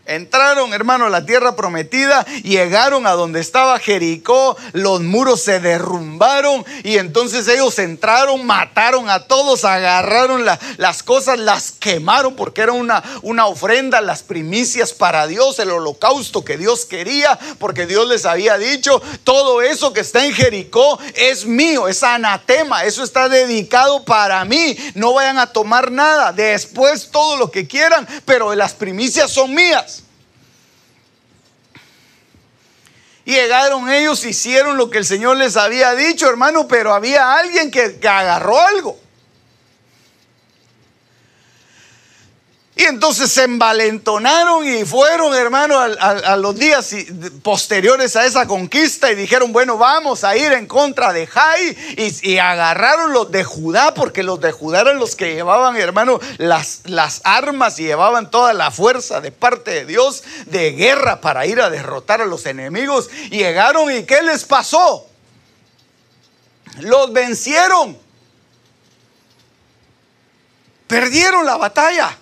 [0.08, 6.64] Entraron, hermano, a la tierra prometida, llegaron a donde estaba Jericó, los muros se derrumbaron
[6.84, 10.46] y entonces ellos entraron, mataron a todos, agarraron
[10.78, 16.46] las cosas, las quemaron porque era una, una ofrenda, las primicias para Dios, el holocausto
[16.46, 21.48] que Dios quería, porque Dios les había dicho, todo eso que está en Jericó es
[21.48, 27.38] mío, es anatema, eso está dedicado para mí, no vayan a tomar nada, después todo
[27.38, 29.96] lo que quieran, pero las primicias son mías.
[29.96, 29.98] Y
[33.26, 38.00] llegaron ellos, hicieron lo que el Señor les había dicho, hermano, pero había alguien que,
[38.08, 38.98] agarró algo.
[42.78, 46.94] Y entonces se envalentonaron y fueron, hermano, a, los días
[47.42, 51.78] posteriores a esa conquista y dijeron, bueno, vamos a ir en contra de Jai.
[52.22, 56.82] Y, agarraron los de Judá, porque los de Judá eran los que llevaban, hermano, las,
[57.24, 61.70] armas y llevaban toda la fuerza de parte de Dios de guerra para ir a
[61.70, 63.10] derrotar a los enemigos.
[63.30, 65.08] Llegaron y ¿qué les pasó?
[66.82, 67.98] Los vencieron.
[70.88, 72.18] Perdieron la batalla.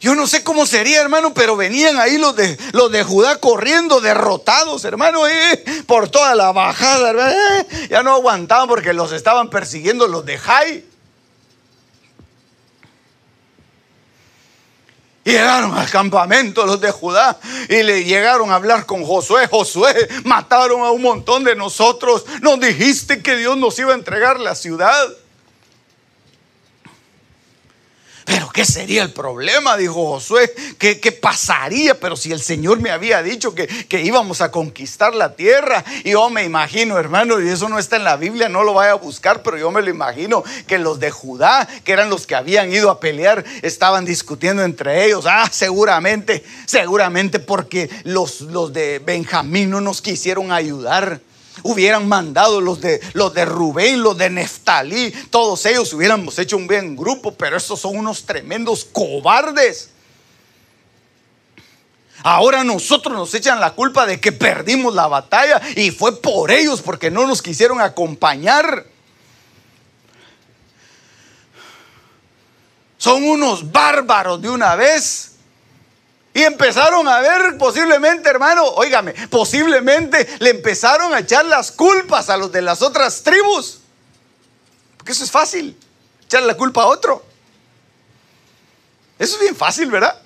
[0.00, 4.00] Yo no sé cómo sería, hermano, pero venían ahí los de, los de Judá corriendo,
[4.00, 10.08] derrotados, hermano, eh, por toda la bajada, eh, ya no aguantaban porque los estaban persiguiendo
[10.08, 10.90] los de Jai.
[15.22, 17.38] Llegaron al campamento los de Judá
[17.68, 19.46] y le llegaron a hablar con Josué.
[19.48, 22.24] Josué, mataron a un montón de nosotros.
[22.40, 25.08] Nos dijiste que Dios nos iba a entregar la ciudad.
[28.30, 29.76] Pero ¿qué sería el problema?
[29.76, 30.54] Dijo Josué.
[30.78, 31.98] ¿Qué, pasaría?
[31.98, 35.84] Pero si el Señor me había dicho que, que, íbamos a conquistar la tierra.
[36.04, 38.92] Y yo me imagino, hermano, y eso no está en la Biblia, no lo vaya
[38.92, 42.36] a buscar, pero yo me lo imagino que los de Judá, que eran los que
[42.36, 45.24] habían ido a pelear, estaban discutiendo entre ellos.
[45.26, 51.20] Ah, seguramente, seguramente porque los, los de Benjamín no nos quisieron ayudar
[51.62, 56.66] hubieran mandado los de, los de Rubén, los de Neftalí, todos ellos hubiéramos hecho un
[56.66, 59.90] buen grupo, pero estos son unos tremendos cobardes.
[62.22, 66.82] Ahora nosotros nos echan la culpa de que perdimos la batalla y fue por ellos
[66.82, 68.86] porque no nos quisieron acompañar.
[72.98, 75.29] Son unos bárbaros de una vez.
[76.32, 82.36] Y empezaron a ver posiblemente, hermano, óigame, posiblemente le empezaron a echar las culpas a
[82.36, 83.80] los de las otras tribus.
[84.96, 85.76] Porque eso es fácil,
[86.24, 87.24] echarle la culpa a otro.
[89.18, 90.20] Eso es bien fácil, ¿verdad?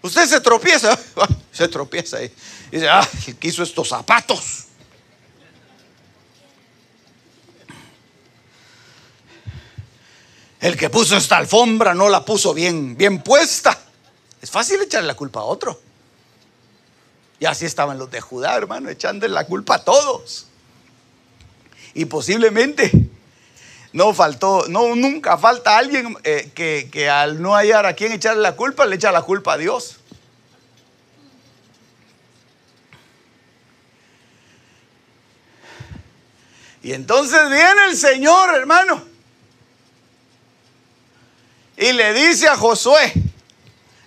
[0.00, 0.98] Usted se tropieza,
[1.52, 2.30] se tropieza y
[2.70, 3.08] dice, ah,
[3.40, 4.63] que hizo estos zapatos.
[10.64, 13.78] El que puso esta alfombra no la puso bien, bien puesta.
[14.40, 15.78] Es fácil echarle la culpa a otro.
[17.38, 20.46] Y así estaban los de Judá, hermano, echando la culpa a todos.
[21.92, 22.90] Y posiblemente
[23.92, 28.40] no faltó, no, nunca falta alguien eh, que, que al no hallar a quien echarle
[28.40, 29.98] la culpa, le echa la culpa a Dios.
[36.82, 39.13] Y entonces viene el Señor, hermano
[41.76, 43.12] y le dice a Josué,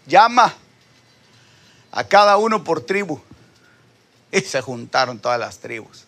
[0.05, 0.53] llama
[1.91, 3.22] a cada uno por tribu.
[4.32, 6.05] Y se juntaron todas las tribus.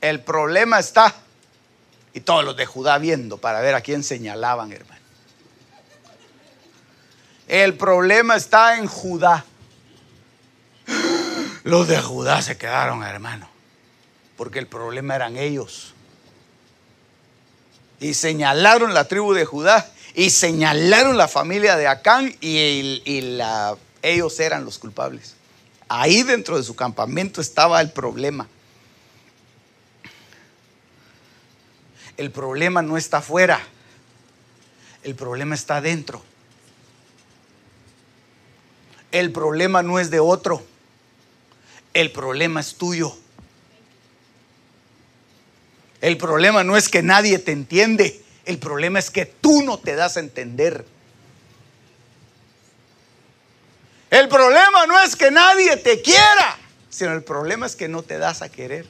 [0.00, 1.14] El problema está,
[2.12, 5.00] y todos los de Judá viendo para ver a quién señalaban, hermano.
[7.46, 9.44] El problema está en Judá.
[11.64, 13.48] Los de Judá se quedaron, hermano,
[14.36, 15.92] porque el problema eran ellos.
[17.98, 23.02] Y señalaron la tribu de Judá y señalaron la familia de Acán y,
[24.02, 25.34] ellos eran los culpables.
[25.88, 28.48] Ahí dentro de su campamento estaba el problema.
[32.16, 33.60] El problema no está afuera,
[35.02, 36.22] el problema está dentro.
[39.12, 40.62] El problema no es de otro,
[41.94, 43.16] el problema es tuyo.
[46.00, 49.94] El problema no es que nadie te entiende, el problema es que tú no te
[49.94, 50.84] das a entender.
[54.10, 56.58] El problema no es que nadie te quiera,
[56.90, 58.86] sino el problema es que no te das a querer.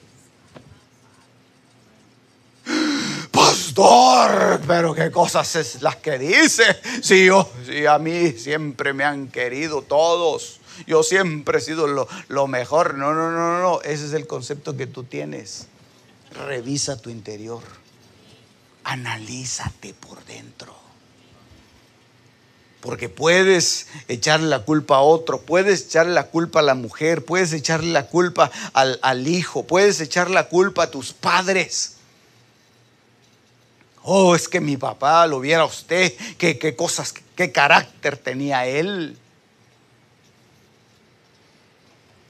[3.30, 6.64] Pastor, pero qué cosas es las que dice.
[7.02, 7.50] Si yo,
[7.88, 10.60] a mí siempre me han querido todos.
[10.86, 12.94] Yo siempre he sido lo, lo mejor.
[12.94, 13.82] No, no, no, no.
[13.82, 15.66] Ese es el concepto que tú tienes.
[16.32, 17.79] Revisa tu interior
[18.84, 20.74] analízate por dentro.
[22.80, 27.52] Porque puedes echarle la culpa a otro, puedes echarle la culpa a la mujer, puedes
[27.52, 31.96] echarle la culpa al, hijo, puedes echar la culpa a tus padres.
[34.02, 39.18] Oh, es que mi papá lo viera usted, qué, qué cosas, qué carácter tenía él.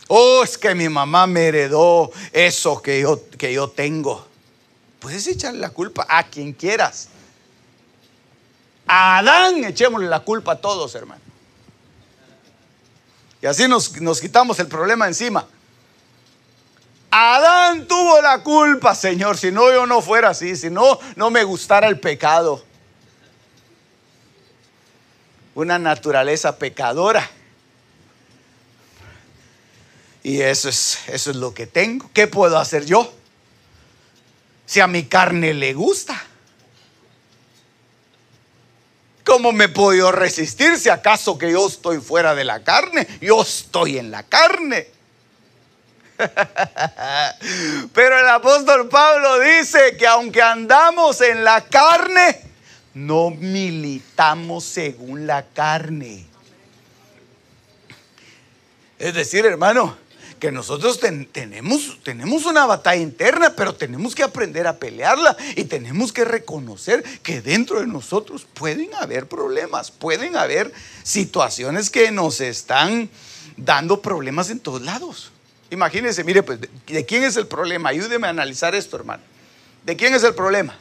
[0.09, 4.30] Oh, es que mi mamá me heredó eso que yo, que yo tengo.
[5.01, 7.09] Puedes echarle la culpa a quien quieras.
[8.87, 11.23] A Adán echémosle la culpa a todos, hermano.
[13.43, 15.47] Y así nos, nos quitamos el problema encima.
[17.11, 19.39] Adán tuvo la culpa, Señor.
[19.39, 20.55] Si no, yo no fuera así.
[20.55, 22.63] Si no, no me gustara el pecado.
[25.55, 27.29] Una naturaleza pecadora.
[30.23, 32.11] Y eso es, eso es lo que tengo.
[32.13, 33.20] ¿Qué puedo hacer yo?
[34.71, 36.15] Si a mi carne le gusta?
[39.25, 43.05] ¿Cómo me puedo resistir si acaso que yo estoy fuera de la carne?
[43.21, 44.87] Yo estoy en la carne.
[47.93, 52.41] Pero el apóstol Pablo dice que aunque andamos en la carne,
[52.95, 56.29] no militamos según la carne.
[59.01, 59.99] Es decir, hermano,
[60.41, 60.99] que nosotros
[61.33, 67.05] tenemos, tenemos una batalla interna, pero tenemos que aprender a pelearla y tenemos que reconocer
[67.23, 70.73] que dentro de nosotros pueden haber problemas, pueden haber
[71.03, 73.11] situaciones que nos están
[73.57, 75.31] dando problemas en todos lados.
[75.71, 77.91] Imagínense, mire, pues, ¿de quién es el problema?
[77.91, 79.23] Ayúdeme a analizar esto, hermano.
[79.85, 80.77] ¿De quién es el problema?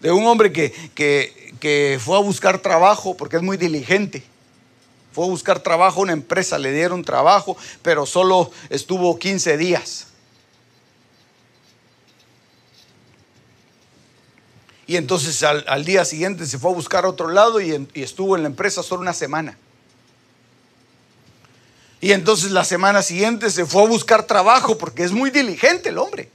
[0.00, 4.24] De un hombre que, que, que fue a buscar trabajo porque es muy diligente
[5.16, 10.08] fue a buscar trabajo, una empresa le dieron trabajo, pero solo estuvo 15 días.
[14.86, 18.36] Y entonces al, día siguiente se fue a buscar a otro lado y, y estuvo
[18.36, 19.56] en la empresa solo una semana.
[22.02, 25.96] Y entonces la semana siguiente se fue a buscar trabajo porque es muy diligente el
[25.96, 26.28] hombre.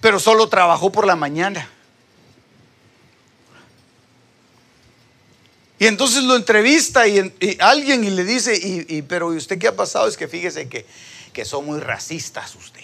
[0.00, 1.68] Pero solo trabajó por la mañana.
[5.80, 10.06] Y entonces lo entrevista y, alguien y le dice, y, pero usted qué ha pasado?
[10.06, 10.84] Es que fíjese que,
[11.32, 12.82] que son muy racistas usted.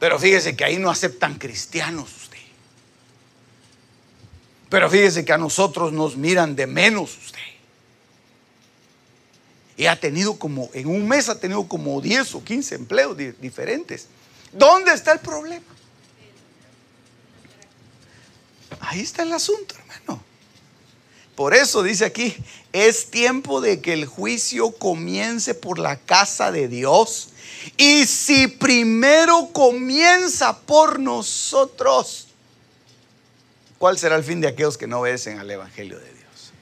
[0.00, 2.40] Pero fíjese que ahí no aceptan cristianos usted.
[4.68, 7.38] Pero fíjese que a nosotros nos miran de menos usted.
[9.76, 14.08] Y ha tenido como, en un mes ha tenido como 10 o 15 empleos diferentes.
[14.52, 15.79] ¿Dónde está el problema?
[18.80, 20.22] Ahí está el asunto, hermano.
[21.36, 22.36] Por eso dice aquí,
[22.72, 27.30] es tiempo de que el juicio comience por la casa de Dios.
[27.76, 32.28] Y si primero comienza por nosotros,
[33.78, 36.52] ¿cuál será el fin de aquellos que no obedecen al Evangelio de Dios?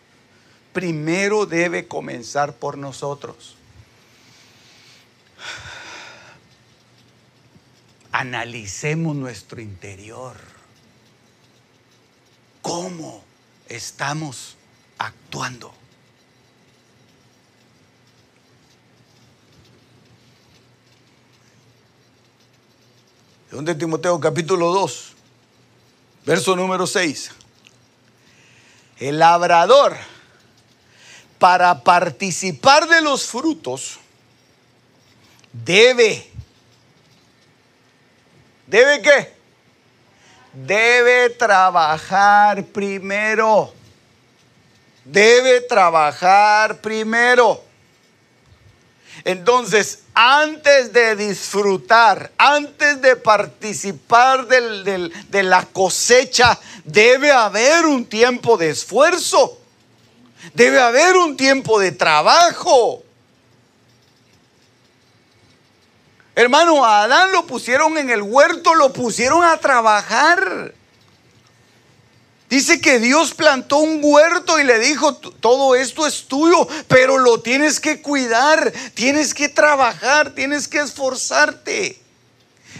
[0.72, 3.56] Primero debe comenzar por nosotros.
[8.12, 10.57] Analicemos nuestro interior
[12.62, 13.22] cómo
[13.68, 14.56] estamos
[14.98, 15.78] actuando.
[23.50, 25.12] de Timoteo capítulo 2,
[26.24, 27.32] verso número 6.
[28.98, 29.96] El labrador,
[31.38, 33.98] para participar de los frutos,
[35.52, 36.30] debe,
[38.66, 39.37] ¿debe qué?
[40.52, 43.72] Debe trabajar primero.
[45.04, 47.62] Debe trabajar primero.
[49.24, 58.70] Entonces, antes de disfrutar, antes de participar de la cosecha, debe haber un tiempo de
[58.70, 59.58] esfuerzo.
[60.54, 63.02] Debe haber un tiempo de trabajo.
[66.38, 70.72] Hermano, Adán lo pusieron en el huerto, lo pusieron a trabajar.
[72.48, 77.40] Dice que Dios plantó un huerto y le dijo, todo esto es tuyo, pero lo
[77.40, 82.00] tienes que cuidar, tienes que trabajar, tienes que esforzarte.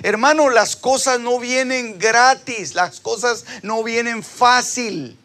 [0.05, 5.19] Hermano, las cosas no vienen gratis, las cosas no vienen fácil.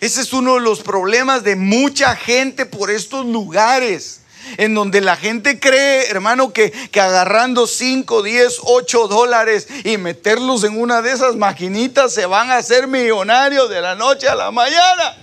[0.00, 4.21] Ese es uno de los problemas de mucha gente por estos lugares
[4.56, 10.80] en donde la gente cree, hermano, que, agarrando 5, 10, 8 dólares y meterlos en
[10.80, 15.16] una de esas maquinitas se van a hacer millonarios de la noche a la mañana.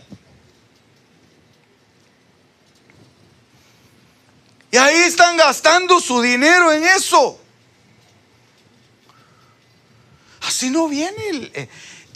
[4.72, 7.39] Y ahí están gastando su dinero en eso.
[10.41, 11.70] Así no viene el...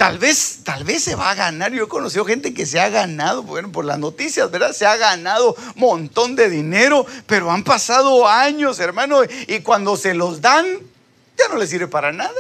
[0.03, 1.71] Tal vez, tal vez se va a ganar.
[1.71, 4.73] Yo he conocido gente que se ha ganado, bueno, por las noticias, ¿verdad?
[4.73, 10.13] Se ha ganado un montón de dinero, pero han pasado años, hermano, y cuando se
[10.13, 10.65] los dan,
[11.37, 12.33] ya no les sirve para nada.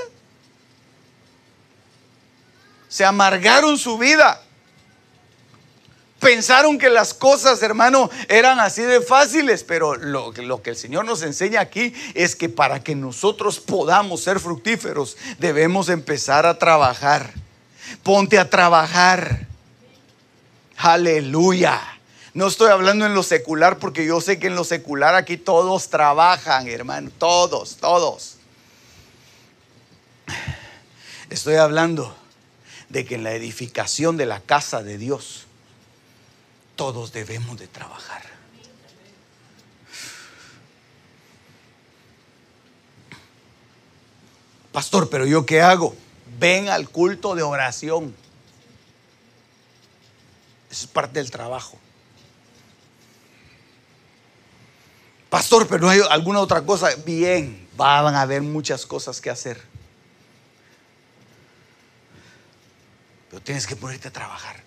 [2.89, 4.41] Se amargaron su vida.
[6.19, 11.21] Pensaron que las cosas, hermano, eran así de fáciles, pero lo, que el Señor nos
[11.21, 17.42] enseña aquí es que para que nosotros podamos ser fructíferos, debemos empezar a trabajar.
[18.01, 19.47] Ponte a trabajar.
[20.77, 21.79] Aleluya.
[22.33, 25.89] No estoy hablando en lo secular porque yo sé que en lo secular aquí todos
[25.89, 27.11] trabajan, hermano.
[27.17, 28.37] Todos, todos.
[31.29, 32.15] Estoy hablando
[32.89, 35.45] de que en la edificación de la casa de Dios
[36.75, 38.23] todos debemos de trabajar.
[44.71, 45.95] Pastor, pero yo qué hago?
[46.39, 48.15] Ven al culto de oración.
[50.69, 51.77] Eso es parte del trabajo.
[55.29, 56.89] Pastor, pero no hay alguna otra cosa.
[57.05, 59.59] Bien, Van a haber muchas cosas que hacer.
[63.29, 64.61] Pero tienes que ponerte a trabajar.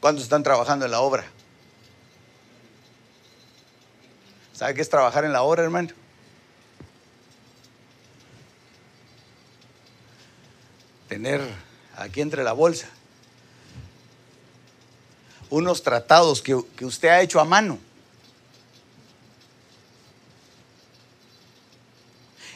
[0.00, 1.24] ¿Cuántos están trabajando en la obra?
[4.56, 5.90] ¿Sabe qué es trabajar en la obra, hermano?
[11.08, 11.42] Tener
[11.94, 12.88] aquí entre la bolsa
[15.50, 17.78] unos tratados que, que usted ha hecho a mano.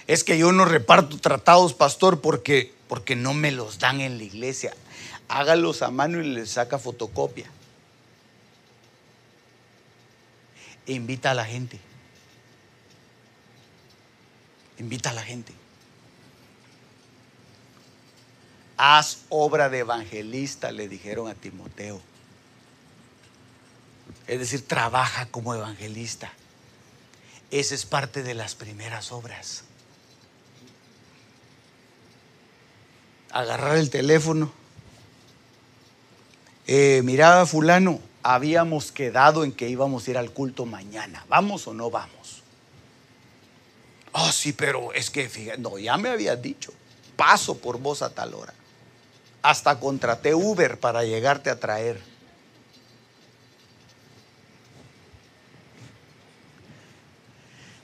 [0.07, 4.25] Es que yo no reparto tratados, pastor, porque, porque no me los dan en la
[4.25, 4.75] iglesia.
[5.29, 7.49] Hágalos a mano y le saca fotocopia.
[10.87, 11.90] E invita a la gente.
[14.81, 15.53] Invita a la gente.
[18.79, 22.01] Haz obra de evangelista, le dijeron a Timoteo.
[24.27, 26.33] Es decir, trabaja como evangelista.
[27.51, 29.65] Esa es parte de las primeras obras.
[33.33, 34.51] Agarrar el teléfono.
[36.67, 41.27] Eh, miraba fulano, habíamos quedado en que íbamos a ir al culto mañana.
[41.29, 42.40] ¿Vamos o no vamos?
[44.13, 46.73] Oh, sí, pero es que, fíjate, no, ya me habías dicho,
[47.17, 48.55] paso por vos a tal hora.
[49.43, 52.01] Hasta contraté Uber para llegarte a traer.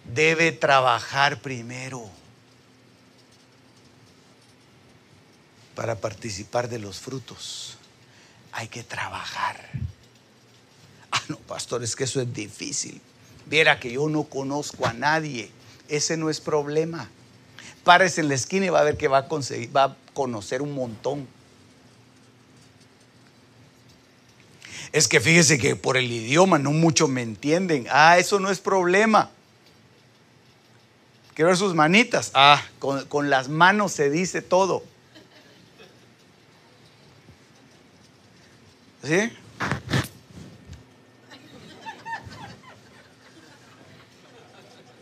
[0.04, 2.08] Debe trabajar primero
[5.74, 7.76] para participar de los frutos.
[8.52, 9.70] Hay que trabajar.
[11.12, 13.00] Ah, no, pastor, es que eso es difícil.
[13.44, 15.50] Viera que yo no conozco a nadie.
[15.88, 17.08] Ese no es problema.
[17.84, 20.62] Párese en la esquina y va a ver que va a conseguir, va a conocer
[20.62, 21.28] un montón.
[24.92, 27.86] Es que fíjese que por el idioma no muchos me entienden.
[27.90, 29.30] Ah, eso no es problema.
[31.34, 32.30] Quiero ver sus manitas.
[32.34, 34.82] Ah, con, con las manos se dice todo.
[39.04, 39.30] ¿Sí?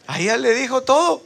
[0.07, 1.23] Ahí ya le dijo todo.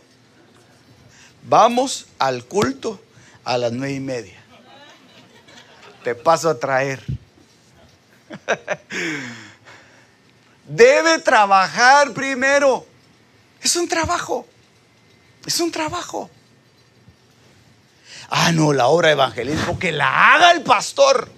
[1.42, 3.00] Vamos al culto
[3.44, 4.38] a las nueve y media.
[6.04, 7.02] Te paso a traer.
[10.66, 12.86] Debe trabajar primero.
[13.62, 14.46] Es un trabajo.
[15.46, 16.30] Es un trabajo.
[18.30, 21.30] Ah, no, la obra de evangelismo que la haga el pastor.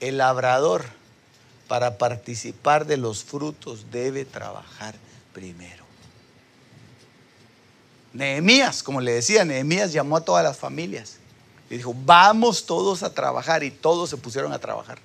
[0.00, 0.97] El labrador
[1.68, 4.94] para participar de los frutos debe trabajar
[5.32, 5.84] primero.
[8.14, 11.18] Nehemías, como le decía, Nehemías llamó a todas las familias
[11.70, 14.98] y dijo, vamos todos a trabajar y todos se pusieron a trabajar.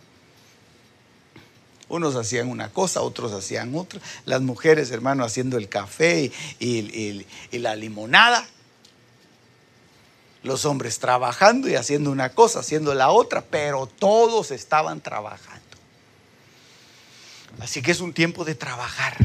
[1.89, 3.99] Unos hacían una cosa, otros hacían otra.
[4.25, 8.47] Las mujeres, hermano, haciendo el café y, y la limonada.
[10.41, 15.62] Los hombres trabajando y haciendo una cosa, haciendo la otra, pero todos estaban trabajando.
[17.59, 19.15] Así que es un tiempo de trabajar.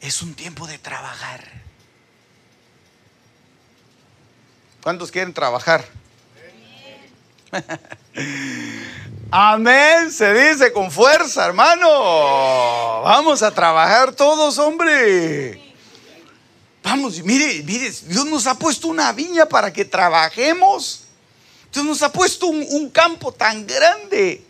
[0.00, 1.42] Es un tiempo de trabajar.
[4.82, 5.84] ¿Cuántos quieren trabajar?
[9.30, 13.02] Amén, se dice con fuerza, hermano.
[13.02, 15.60] Vamos a trabajar todos, hombre.
[16.84, 21.00] Vamos, mire, mire, Dios nos ha puesto una viña para que trabajemos.
[21.72, 24.45] Dios nos ha puesto un, campo tan grande.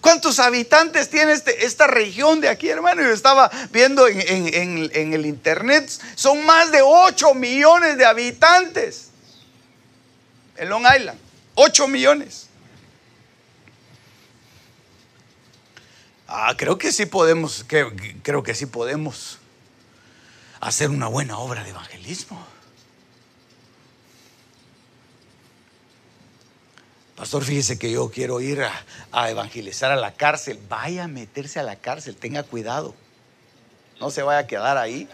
[0.00, 3.02] ¿Cuántos habitantes tiene este, esta región de aquí, hermano?
[3.02, 9.10] Yo estaba viendo en, el internet, son más de 8 millones de habitantes
[10.56, 11.18] en Long Island.
[11.54, 12.46] 8 millones.
[16.28, 19.38] Ah, creo que sí podemos, creo que sí podemos
[20.60, 22.57] hacer una buena obra de evangelismo.
[27.18, 28.62] Pastor, fíjese que yo quiero ir
[29.10, 30.56] a, evangelizar a la cárcel.
[30.68, 32.94] Vaya a meterse a la cárcel, tenga cuidado.
[33.98, 35.08] No se vaya a quedar ahí.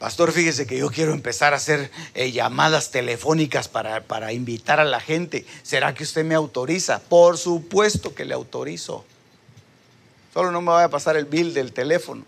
[0.00, 4.84] Pastor, fíjese que yo quiero empezar a hacer eh, llamadas telefónicas para, para invitar a
[4.84, 5.46] la gente.
[5.62, 6.98] ¿Será que usted me autoriza?
[6.98, 9.04] Por supuesto que le autorizo.
[10.32, 12.24] Solo no me vaya a pasar el bill del teléfono.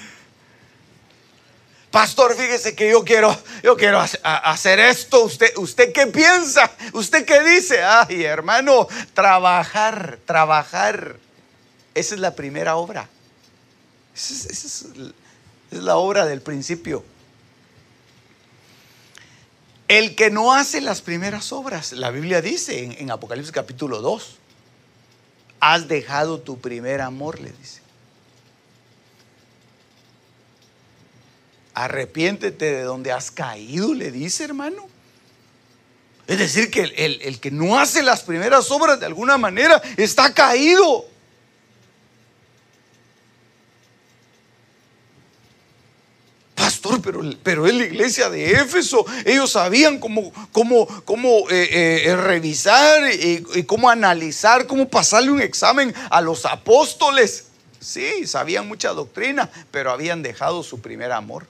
[1.91, 5.23] Pastor, fíjese que yo quiero, yo quiero hacer esto.
[5.23, 6.69] ¿Usted, ¿Usted qué piensa?
[6.93, 7.83] ¿Usted qué dice?
[7.83, 11.17] Ay, hermano, trabajar, trabajar.
[11.95, 13.09] Esa es la primera obra.
[14.15, 14.85] Esa es,
[15.71, 17.03] la obra del principio.
[19.87, 24.35] El que no hace las primeras obras, la Biblia dice en, en Apocalipsis capítulo 2,
[25.59, 27.78] has dejado tu primer amor, le dice.
[31.79, 34.85] Arrepiéntete de donde has caído, le dice hermano.
[36.27, 40.33] Es decir, que el, el, que no hace las primeras obras de alguna manera está
[40.33, 41.05] caído.
[46.53, 49.05] Pastor, pero, pero es la iglesia de Éfeso.
[49.25, 55.41] Ellos sabían cómo, cómo, cómo eh, eh, revisar y, y cómo analizar, cómo pasarle un
[55.41, 57.45] examen a los apóstoles.
[57.79, 61.47] Sí, sabían mucha doctrina, pero habían dejado su primer amor.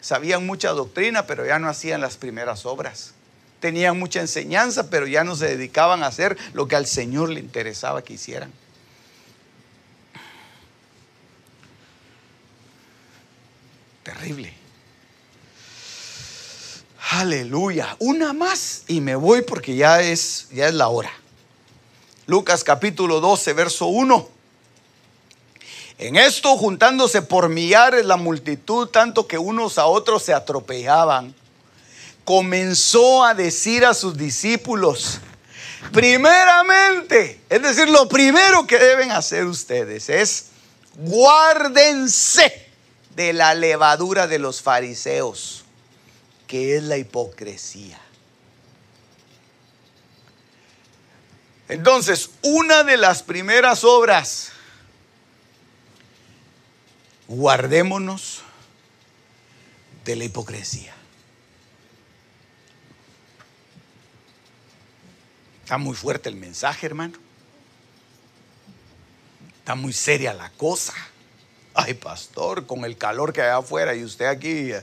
[0.00, 3.14] Sabían mucha doctrina, pero ya no hacían las primeras obras.
[3.60, 7.40] Tenían mucha enseñanza, pero ya no se dedicaban a hacer lo que al Señor le
[7.40, 8.52] interesaba que hicieran.
[14.04, 14.54] Terrible.
[17.10, 17.96] Aleluya.
[17.98, 21.10] Una más y me voy porque ya es, ya es la hora.
[22.26, 24.37] Lucas capítulo 12, verso 1.
[25.98, 31.34] En esto, juntándose por millares la multitud, tanto que unos a otros se atropellaban,
[32.24, 35.18] comenzó a decir a sus discípulos,
[35.92, 40.46] primeramente, es decir, lo primero que deben hacer ustedes es
[40.94, 42.68] guárdense
[43.16, 45.64] de la levadura de los fariseos,
[46.46, 47.98] que es la hipocresía.
[51.68, 54.52] Entonces, una de las primeras obras
[57.28, 58.42] guardémonos
[60.04, 60.94] de la hipocresía.
[65.62, 67.18] Está muy fuerte el mensaje, hermano.
[69.58, 70.94] Está muy seria la cosa.
[71.74, 74.82] Ay, pastor, con el calor que hay afuera y usted aquí eh,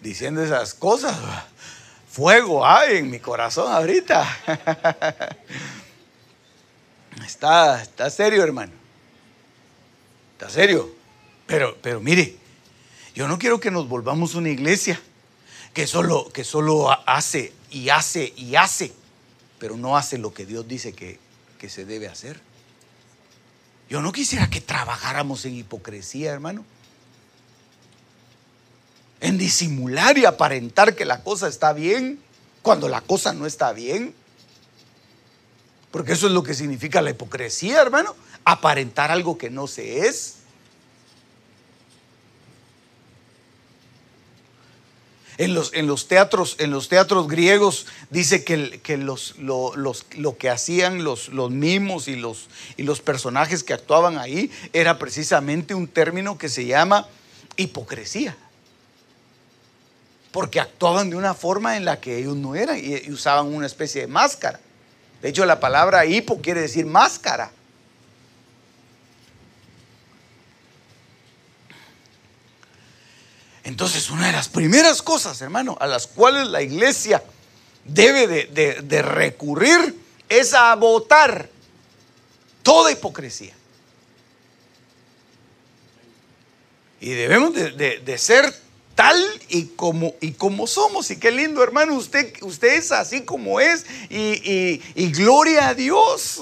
[0.00, 1.18] diciendo esas cosas.
[2.08, 4.24] Fuego hay en mi corazón ahorita.
[7.26, 8.72] Está, está serio, hermano.
[10.32, 11.01] Está serio.
[11.52, 12.34] Pero, pero mire,
[13.14, 14.98] yo no quiero que nos volvamos una iglesia
[15.74, 18.90] que solo, que solo hace y hace y hace,
[19.58, 21.18] pero no hace lo que Dios dice que,
[21.58, 22.40] que se debe hacer.
[23.90, 26.64] Yo no quisiera que trabajáramos en hipocresía, hermano.
[29.20, 32.18] En disimular y aparentar que la cosa está bien
[32.62, 34.14] cuando la cosa no está bien.
[35.90, 38.16] Porque eso es lo que significa la hipocresía, hermano.
[38.46, 40.36] Aparentar algo que no se es.
[45.38, 50.36] En los, en los, teatros, en los teatros griegos dice que, que los, lo, lo,
[50.36, 55.74] que hacían los, los mimos y los, y los personajes que actuaban ahí era precisamente
[55.74, 57.08] un término que se llama
[57.56, 58.36] hipocresía.
[60.32, 64.02] Porque actuaban de una forma en la que ellos no eran y usaban una especie
[64.02, 64.60] de máscara.
[65.22, 67.52] De hecho, la palabra hipo quiere decir máscara.
[73.64, 77.22] Entonces, una de las primeras cosas, hermano, a las cuales la iglesia
[77.84, 79.98] debe de, recurrir
[80.28, 81.48] es a votar
[82.62, 83.54] toda hipocresía.
[87.00, 88.52] Y debemos de, ser
[88.94, 91.10] tal y como, y como somos.
[91.10, 93.86] Y qué lindo, hermano, usted, usted es así como es.
[94.08, 96.40] Y, y gloria a Dios.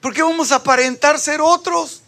[0.00, 2.03] ¿Por qué vamos a aparentar ser otros?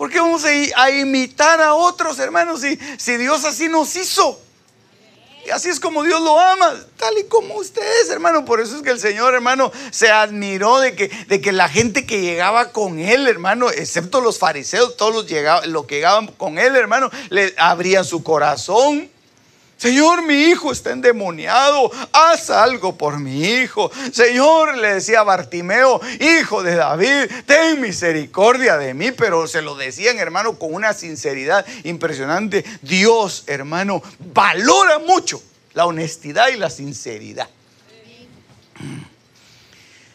[0.00, 4.40] ¿Por qué vamos a, imitar a otros hermanos si, si Dios así nos hizo?
[5.44, 8.46] Y así es como Dios lo ama, tal y como ustedes, hermano.
[8.46, 12.06] Por eso es que el Señor, hermano, se admiró de que, de que la gente
[12.06, 16.56] que llegaba con Él, hermano, excepto los fariseos, todos los, llegaban, los que llegaban con
[16.56, 19.10] Él, hermano, le abrían su corazón
[19.80, 23.90] Señor, mi hijo está endemoniado, haz algo por mi hijo.
[24.12, 30.18] Señor, le decía Bartimeo, hijo de David, ten misericordia de mí, pero se lo decían,
[30.18, 32.62] hermano, con una sinceridad impresionante.
[32.82, 37.48] Dios, hermano, valora mucho la honestidad y la sinceridad.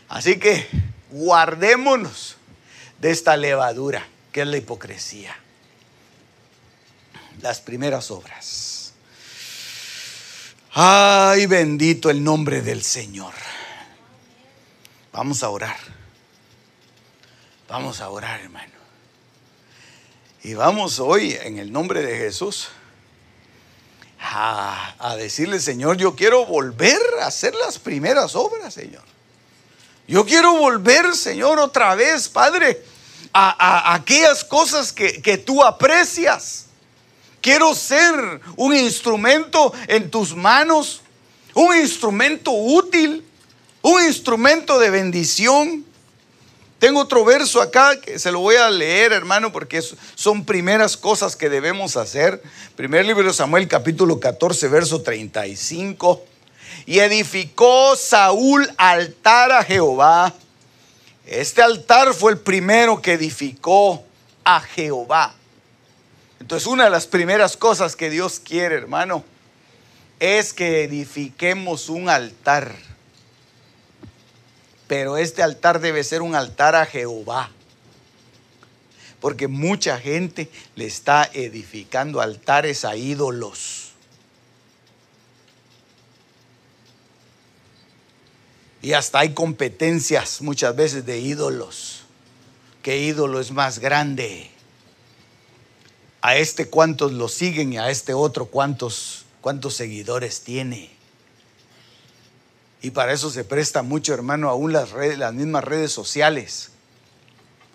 [0.09, 0.67] Así que
[1.09, 2.37] guardémonos
[2.99, 5.35] de esta levadura que es la hipocresía.
[7.41, 8.64] Las primeras obras.
[10.77, 13.33] Ay, bendito el nombre del Señor.
[15.13, 15.77] Vamos a orar.
[17.69, 18.73] Vamos a orar, hermano.
[20.43, 22.67] Y vamos hoy, en el nombre de Jesús,
[24.19, 29.03] a, decirle, Señor, yo quiero volver a hacer las primeras obras, Señor.
[30.09, 32.83] Yo quiero volver, Señor, otra vez, Padre,
[33.31, 36.64] a, aquellas cosas que, que tú aprecias
[37.45, 41.01] Quiero ser un instrumento en tus manos,
[41.53, 43.23] un instrumento útil,
[43.83, 45.85] un instrumento de bendición.
[46.79, 49.83] Tengo otro verso acá que se lo voy a leer, hermano, porque
[50.15, 52.41] son primeras cosas que debemos hacer.
[52.75, 56.23] Primer libro de Samuel, capítulo 14, verso 35.
[56.87, 60.33] Y edificó Saúl altar a Jehová.
[61.27, 64.03] Este altar fue el primero que edificó
[64.43, 65.35] a Jehová.
[66.45, 69.25] Entonces, una de las primeras cosas que Dios quiere, hermano,
[70.19, 72.75] es que edifiquemos un altar
[74.87, 77.49] pero este altar debe ser un altar a Jehová.
[79.19, 83.91] Porque mucha gente le está edificando altares a ídolos.
[88.83, 92.03] Y hasta hay competencias muchas veces de ídolos.
[92.83, 94.51] ¿Qué ídolo es más grande?
[96.25, 100.89] A este cuántos lo siguen y a este otro cuántos, cuántos seguidores tiene.
[102.81, 106.71] Y para eso se presta mucho, hermano, aún las, redes, las mismas redes sociales.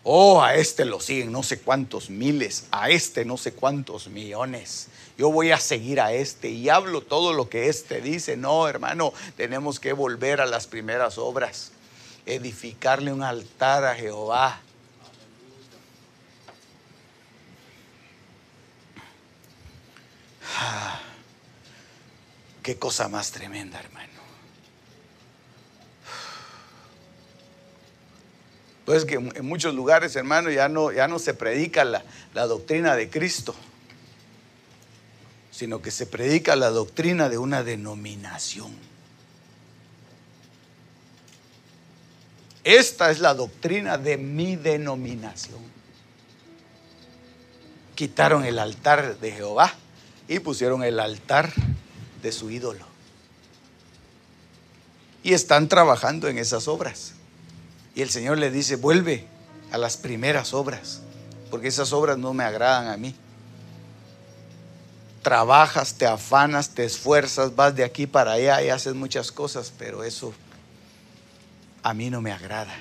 [0.02, 4.88] Oh, a este lo siguen no sé cuántos miles, a este no sé cuántos millones.
[5.16, 8.36] Yo voy a seguir a este y hablo todo lo que este dice.
[8.36, 11.70] No, hermano, tenemos que volver a las primeras obras,
[12.26, 14.60] edificarle un altar a Jehová.
[20.62, 21.00] Ah,
[22.62, 24.10] qué cosa más tremenda, hermano.
[28.84, 32.02] Pues que en muchos lugares, hermano, ya no, ya no se predica la,
[32.34, 33.54] la doctrina de Cristo,
[35.50, 38.74] sino que se predica la doctrina de una denominación.
[42.64, 45.62] Esta es la doctrina de mi denominación.
[47.94, 49.74] Quitaron el altar de Jehová
[50.30, 51.52] y pusieron el altar
[52.22, 52.86] de su ídolo.
[55.24, 57.14] Y están trabajando en esas obras.
[57.96, 59.26] Y el Señor le dice, vuelve
[59.72, 61.00] a las primeras obras,
[61.50, 63.16] porque esas obras no me agradan a mí.
[65.22, 70.04] Trabajas, te afanas, te esfuerzas, vas de aquí para allá y haces muchas cosas, pero
[70.04, 70.32] eso
[71.82, 72.76] a mí no me agrada.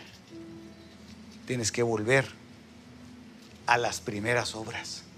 [1.48, 2.28] Tienes que volver
[3.66, 5.09] a las primeras obras.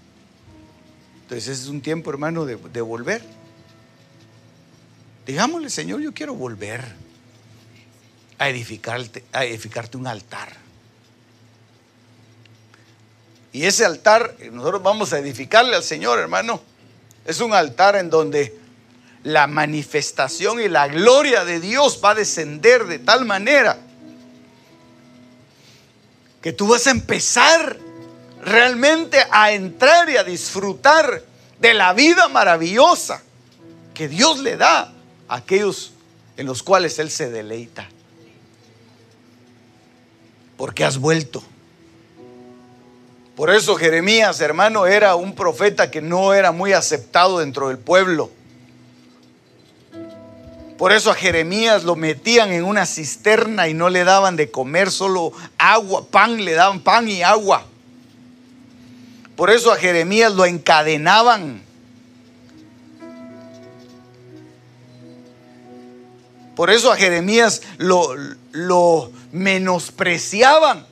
[1.32, 3.22] Entonces ese es un tiempo, hermano, de, de volver.
[5.24, 6.84] Digámosle, Señor, yo quiero volver
[8.36, 10.50] a edificarte, a edificarte un altar.
[13.50, 16.60] Y ese altar, nosotros vamos a edificarle al Señor, hermano.
[17.24, 18.54] Es un altar en donde
[19.24, 23.78] la manifestación y la gloria de Dios va a descender de tal manera
[26.42, 27.78] que tú vas a empezar
[28.42, 31.22] realmente a entrar y a disfrutar
[31.58, 33.22] de la vida maravillosa
[33.94, 34.92] que Dios le da
[35.28, 35.92] a aquellos
[36.36, 37.88] en los cuales Él se deleita
[40.62, 41.42] porque has vuelto.
[43.34, 48.30] Por eso Jeremías, hermano, era un profeta que no era muy aceptado dentro del pueblo.
[50.78, 54.92] Por eso a Jeremías lo metían en una cisterna y no le daban de comer
[54.92, 57.66] solo agua, pan, le daban pan y agua.
[59.42, 61.64] Por eso a Jeremías lo encadenaban.
[66.54, 68.14] Por eso a Jeremías lo,
[68.52, 70.86] lo menospreciaban.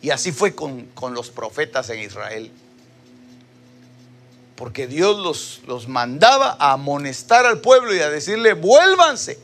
[0.00, 2.52] Y así fue con, los profetas en Israel.
[4.54, 9.40] Porque Dios los, los mandaba a amonestar al pueblo y a decirle, vuélvanse.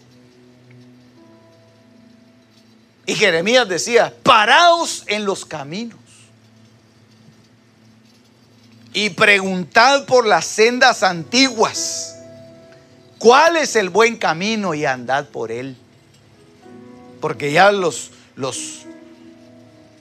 [3.04, 6.07] Y Jeremías decía, paraos en los caminos
[8.93, 12.16] y preguntad por las sendas antiguas
[13.18, 15.76] cuál es el buen camino y andad por él.
[17.20, 18.86] Porque ya los, los,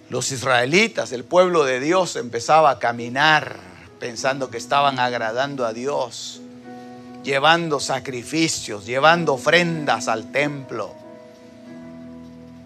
[0.09, 3.57] los israelitas, el pueblo de Dios, empezaba a caminar
[3.99, 6.41] pensando que estaban agradando a Dios,
[7.23, 10.93] llevando sacrificios, llevando ofrendas al templo,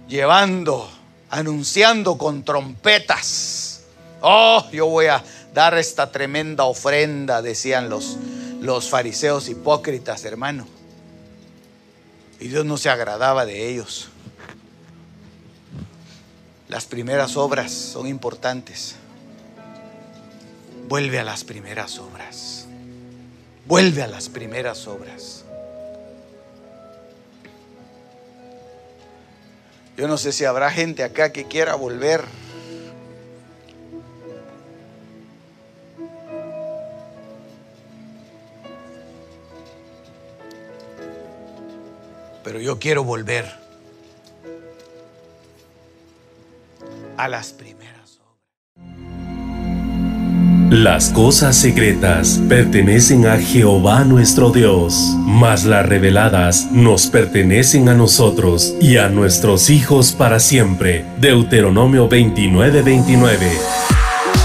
[0.08, 0.90] llevando,
[1.30, 3.84] anunciando con trompetas.
[4.22, 8.18] Oh, yo voy a dar esta tremenda ofrenda, decían los,
[8.62, 10.68] los fariseos hipócritas, hermano.
[12.39, 14.10] Y Dios no se agradaba de ellos.
[16.68, 18.95] Las primeras obras son importantes.
[20.88, 22.66] Vuelve a las primeras obras.
[23.66, 25.43] Vuelve a las primeras obras.
[29.97, 32.24] Yo no sé si habrá gente acá que quiera volver
[42.44, 43.46] Pero yo quiero volver
[47.18, 48.42] a las primeras obras.
[50.72, 58.76] Las cosas secretas pertenecen a Jehová nuestro Dios, mas las reveladas nos pertenecen a nosotros
[58.82, 61.06] y a nuestros hijos para siempre.
[61.20, 64.01] Deuteronomio 29:29.